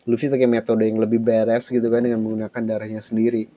Luffy 0.03 0.27
pakai 0.27 0.51
metode 0.51 0.83
yang 0.83 0.99
lebih 0.99 1.23
beres 1.23 1.71
gitu 1.71 1.87
kan 1.87 2.03
dengan 2.03 2.19
menggunakan 2.19 2.61
darahnya 2.63 2.99
sendiri. 2.99 3.47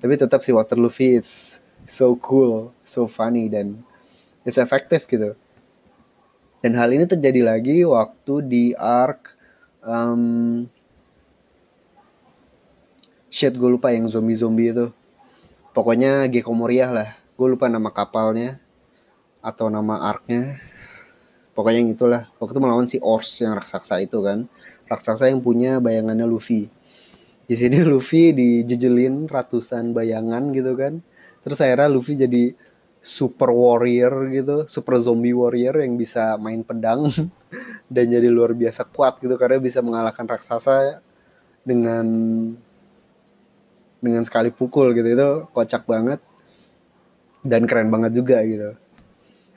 Tapi 0.00 0.12
tetap 0.16 0.40
si 0.40 0.52
Water 0.52 0.80
Luffy 0.80 1.20
it's 1.20 1.60
so 1.84 2.16
cool, 2.16 2.72
so 2.80 3.04
funny 3.04 3.52
dan 3.52 3.84
it's 4.48 4.56
efektif 4.56 5.04
gitu. 5.04 5.36
Dan 6.64 6.80
hal 6.80 6.88
ini 6.96 7.04
terjadi 7.04 7.44
lagi 7.44 7.84
waktu 7.84 8.34
di 8.48 8.64
arc 8.72 9.36
um, 9.84 10.64
shit 13.36 13.52
gue 13.52 13.68
lupa 13.68 13.92
yang 13.92 14.08
zombie-zombie 14.08 14.72
itu. 14.72 14.88
Pokoknya 15.76 16.24
Gecko 16.32 16.56
Moria 16.56 16.88
lah. 16.88 17.20
Gue 17.36 17.52
lupa 17.52 17.68
nama 17.68 17.92
kapalnya 17.92 18.56
atau 19.44 19.68
nama 19.68 20.08
arcnya. 20.08 20.56
Pokoknya 21.52 21.84
yang 21.84 21.92
itulah. 21.92 22.32
Waktu 22.40 22.56
itu 22.56 22.60
melawan 22.64 22.88
si 22.88 22.96
Ors 23.04 23.28
yang 23.44 23.52
raksasa 23.52 24.00
itu 24.00 24.24
kan. 24.24 24.48
Raksasa 24.88 25.28
yang 25.28 25.44
punya 25.44 25.84
bayangannya 25.84 26.24
Luffy. 26.24 26.72
Di 27.44 27.52
sini 27.52 27.84
Luffy 27.92 28.32
dijejelin 28.32 29.28
ratusan 29.28 29.92
bayangan 29.92 30.56
gitu 30.56 30.72
kan 30.72 31.04
terus 31.46 31.62
akhirnya 31.62 31.86
Luffy 31.86 32.18
jadi 32.18 32.58
super 32.98 33.54
warrior 33.54 34.26
gitu, 34.34 34.66
super 34.66 34.98
zombie 34.98 35.30
warrior 35.30 35.78
yang 35.78 35.94
bisa 35.94 36.34
main 36.42 36.66
pedang 36.66 37.06
dan 37.94 38.04
jadi 38.10 38.26
luar 38.26 38.50
biasa 38.50 38.82
kuat 38.90 39.22
gitu 39.22 39.38
karena 39.38 39.62
bisa 39.62 39.78
mengalahkan 39.78 40.26
raksasa 40.26 40.98
dengan 41.62 42.02
dengan 44.06 44.22
sekali 44.22 44.54
pukul 44.54 44.94
gitu 44.94 45.08
itu 45.10 45.30
kocak 45.50 45.84
banget 45.90 46.22
dan 47.42 47.66
keren 47.66 47.90
banget 47.90 48.14
juga 48.14 48.38
gitu. 48.46 48.78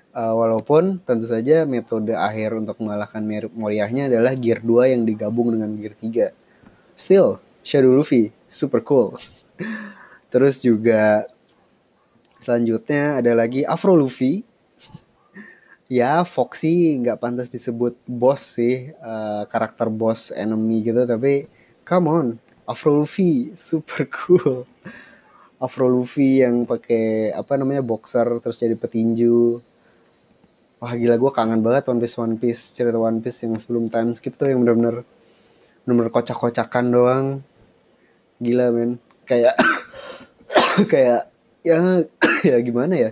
Uh, 0.10 0.34
walaupun 0.34 0.98
tentu 1.06 1.30
saja 1.30 1.70
metode 1.70 2.18
akhir 2.18 2.58
untuk 2.58 2.82
mengalahkan 2.82 3.22
Moriahnya 3.54 4.10
adalah 4.10 4.34
gear 4.34 4.66
2 4.66 4.98
yang 4.98 5.06
digabung 5.06 5.54
dengan 5.54 5.78
gear 5.78 5.94
3. 5.94 6.34
Still, 6.98 7.38
Shadow 7.62 7.94
Luffy 7.94 8.34
super 8.50 8.82
cool. 8.82 9.16
Terus 10.34 10.66
juga 10.66 11.30
Selanjutnya 12.40 13.20
ada 13.20 13.36
lagi 13.36 13.68
Afro 13.68 14.00
Luffy. 14.00 14.48
ya 15.92 16.24
Foxy 16.24 16.96
nggak 17.04 17.20
pantas 17.20 17.52
disebut 17.52 18.00
bos 18.08 18.40
sih 18.40 18.96
uh, 19.04 19.44
karakter 19.52 19.92
bos 19.92 20.32
enemy 20.32 20.88
gitu 20.88 21.04
tapi 21.04 21.52
come 21.84 22.08
on 22.08 22.28
Afro 22.70 23.02
Luffy 23.02 23.50
super 23.58 24.06
cool. 24.14 24.70
Afro 25.58 25.90
Luffy 25.90 26.46
yang 26.46 26.70
pakai 26.70 27.34
apa 27.34 27.58
namanya 27.58 27.82
boxer 27.82 28.38
terus 28.46 28.62
jadi 28.62 28.78
petinju. 28.78 29.58
Wah 30.78 30.94
gila 30.94 31.18
gue 31.18 31.32
kangen 31.34 31.66
banget 31.66 31.90
One 31.90 31.98
Piece 31.98 32.16
One 32.22 32.38
Piece 32.38 32.78
cerita 32.78 33.02
One 33.02 33.26
Piece 33.26 33.50
yang 33.50 33.58
sebelum 33.58 33.90
time 33.90 34.14
skip 34.14 34.38
tuh 34.38 34.54
yang 34.54 34.62
bener-bener 34.62 35.02
bener-bener 35.84 36.14
kocak-kocakan 36.14 36.86
doang. 36.94 37.26
Gila 38.38 38.70
men 38.70 39.02
kayak 39.26 39.58
kayak 40.94 41.34
ya 41.66 42.06
ya 42.54 42.58
gimana 42.62 42.94
ya 42.94 43.12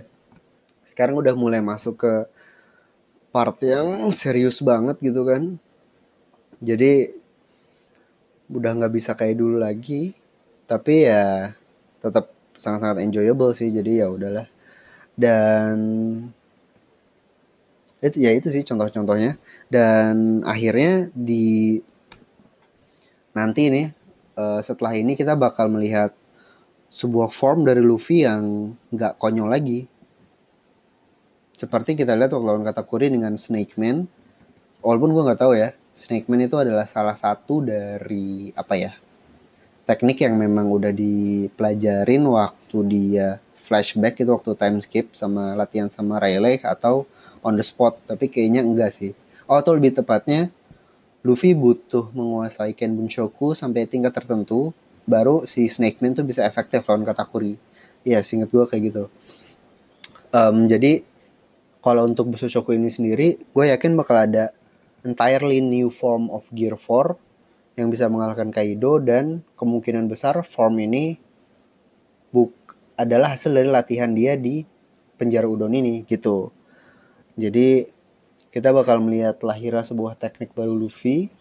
sekarang 0.86 1.18
udah 1.20 1.34
mulai 1.36 1.62
masuk 1.62 2.00
ke 2.00 2.14
part 3.30 3.58
yang 3.62 4.08
serius 4.10 4.58
banget 4.64 4.98
gitu 5.04 5.22
kan 5.22 5.60
jadi 6.58 7.12
udah 8.48 8.70
nggak 8.80 8.92
bisa 8.94 9.12
kayak 9.14 9.36
dulu 9.38 9.60
lagi 9.60 10.16
tapi 10.68 11.08
ya 11.08 11.52
tetap 12.00 12.32
sangat-sangat 12.56 13.04
enjoyable 13.04 13.52
sih 13.52 13.68
jadi 13.72 14.04
ya 14.04 14.06
udahlah 14.08 14.46
dan 15.14 15.76
itu 17.98 18.16
ya 18.22 18.30
itu 18.30 18.48
sih 18.54 18.62
contoh-contohnya 18.62 19.36
dan 19.66 20.46
akhirnya 20.46 21.10
di 21.12 21.82
nanti 23.34 23.70
nih 23.70 23.86
uh, 24.38 24.60
setelah 24.62 24.94
ini 24.94 25.18
kita 25.18 25.34
bakal 25.34 25.66
melihat 25.66 26.14
sebuah 26.88 27.28
form 27.28 27.68
dari 27.68 27.84
Luffy 27.84 28.24
yang 28.24 28.74
nggak 28.94 29.20
konyol 29.20 29.52
lagi. 29.52 29.84
Seperti 31.58 31.98
kita 31.98 32.14
lihat 32.16 32.32
waktu 32.32 32.46
lawan 32.46 32.64
Katakuri 32.64 33.12
dengan 33.12 33.36
Snake 33.36 33.76
Man. 33.76 34.08
Walaupun 34.80 35.10
gue 35.10 35.22
nggak 35.26 35.40
tahu 35.42 35.52
ya, 35.58 35.74
Snake 35.98 36.30
Man 36.30 36.46
itu 36.46 36.54
adalah 36.54 36.86
salah 36.86 37.18
satu 37.18 37.58
dari 37.66 38.54
apa 38.54 38.78
ya 38.78 38.94
teknik 39.82 40.22
yang 40.22 40.38
memang 40.38 40.70
udah 40.70 40.94
dipelajarin 40.94 42.22
waktu 42.22 42.78
dia 42.86 43.28
flashback 43.66 44.22
itu 44.22 44.30
waktu 44.30 44.54
time 44.54 44.78
skip 44.78 45.10
sama 45.18 45.58
latihan 45.58 45.90
sama 45.90 46.22
Rayleigh 46.22 46.62
atau 46.62 47.02
on 47.42 47.58
the 47.58 47.66
spot 47.66 47.98
tapi 48.06 48.30
kayaknya 48.30 48.62
enggak 48.62 48.94
sih 48.94 49.10
oh 49.50 49.58
atau 49.58 49.74
lebih 49.74 49.98
tepatnya 49.98 50.54
Luffy 51.26 51.50
butuh 51.50 52.14
menguasai 52.14 52.78
Ken 52.78 52.94
Bunshoku 52.94 53.50
sampai 53.58 53.90
tingkat 53.90 54.14
tertentu 54.14 54.70
baru 55.02 55.48
si 55.48 55.66
Snake 55.66 55.98
Man 55.98 56.14
tuh 56.14 56.22
bisa 56.22 56.44
efektif 56.44 56.84
lawan 56.86 57.02
Katakuri. 57.02 57.56
Iya, 58.06 58.22
singkat 58.22 58.54
gue 58.54 58.64
kayak 58.68 58.82
gitu. 58.92 59.04
Um, 60.30 60.68
jadi 60.70 61.02
kalau 61.80 62.04
untuk 62.04 62.28
Busoshoku 62.28 62.76
ini 62.76 62.92
sendiri, 62.92 63.40
gue 63.40 63.64
yakin 63.72 63.96
bakal 63.96 64.20
ada 64.28 64.52
entirely 65.08 65.64
new 65.64 65.88
form 65.88 66.28
of 66.28 66.44
Gear 66.52 66.76
4 66.76 67.16
yang 67.80 67.88
bisa 67.88 68.12
mengalahkan 68.12 68.52
Kaido 68.52 69.00
dan 69.00 69.40
kemungkinan 69.56 70.04
besar 70.04 70.36
form 70.44 70.76
ini 70.84 71.16
buk 72.28 72.52
adalah 73.00 73.32
hasil 73.32 73.56
dari 73.56 73.72
latihan 73.72 74.12
dia 74.12 74.36
di 74.36 74.68
penjara 75.16 75.48
udon 75.48 75.72
ini 75.72 76.04
gitu. 76.04 76.52
Jadi 77.40 77.88
kita 78.52 78.74
bakal 78.76 79.00
melihat 79.00 79.40
lahirnya 79.40 79.86
sebuah 79.86 80.18
teknik 80.20 80.52
baru 80.52 80.76
Luffy 80.76 81.32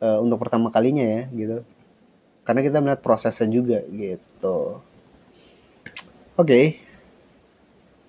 uh, 0.00 0.22
untuk 0.22 0.40
pertama 0.40 0.72
kalinya 0.72 1.04
ya 1.04 1.22
gitu. 1.34 1.58
Karena 2.46 2.60
kita 2.64 2.78
melihat 2.80 3.04
prosesnya 3.04 3.50
juga 3.50 3.84
gitu. 3.90 4.80
Oke. 6.38 6.46
Okay. 6.46 6.66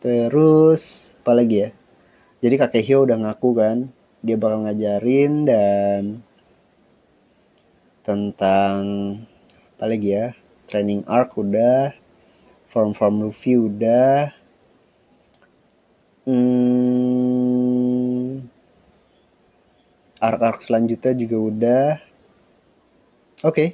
Terus 0.02 1.14
apa 1.22 1.34
lagi 1.38 1.58
ya? 1.66 1.70
Jadi 2.42 2.56
kakek 2.58 2.98
udah 2.98 3.18
ngaku 3.22 3.50
kan 3.54 3.78
dia 4.22 4.38
bakal 4.38 4.70
ngajarin 4.70 5.50
dan 5.50 6.22
tentang 8.06 8.78
apa 9.78 9.86
lagi 9.90 10.14
ya? 10.14 10.38
Training 10.70 11.02
arc 11.10 11.34
udah, 11.42 11.98
form 12.70 12.94
form 12.94 13.26
Luffy 13.26 13.58
udah. 13.58 14.30
Hmm, 16.22 17.12
arc 20.22 20.42
arc 20.42 20.62
selanjutnya 20.62 21.18
juga 21.18 21.38
udah. 21.42 21.98
Oke, 23.42 23.74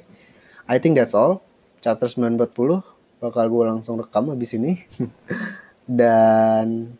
I 0.64 0.80
think 0.80 0.96
that's 0.96 1.12
all. 1.12 1.44
Chapter 1.84 2.08
940 2.08 2.80
bakal 3.20 3.44
gue 3.52 3.64
langsung 3.68 4.00
rekam 4.00 4.32
habis 4.32 4.56
ini. 4.56 4.80
dan 6.00 6.96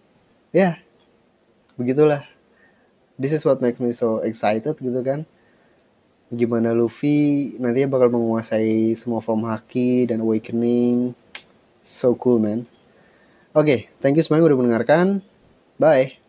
ya, 0.52 0.60
yeah, 0.60 0.74
begitulah 1.80 2.28
this 3.18 3.34
is 3.34 3.42
what 3.42 3.58
makes 3.58 3.82
me 3.82 3.90
so 3.92 4.22
excited 4.22 4.78
gitu 4.78 5.00
kan. 5.02 5.26
Gimana 6.30 6.72
Luffy 6.72 7.52
nantinya 7.58 7.98
bakal 7.98 8.08
menguasai 8.14 8.94
semua 8.94 9.18
form 9.18 9.50
haki 9.50 10.08
dan 10.08 10.22
awakening. 10.22 11.12
So 11.82 12.14
cool 12.14 12.38
man. 12.38 12.64
Oke 13.52 13.64
okay, 13.64 13.80
thank 13.98 14.14
you 14.14 14.24
semuanya 14.24 14.54
udah 14.54 14.58
mendengarkan. 14.62 15.20
Bye 15.76 16.27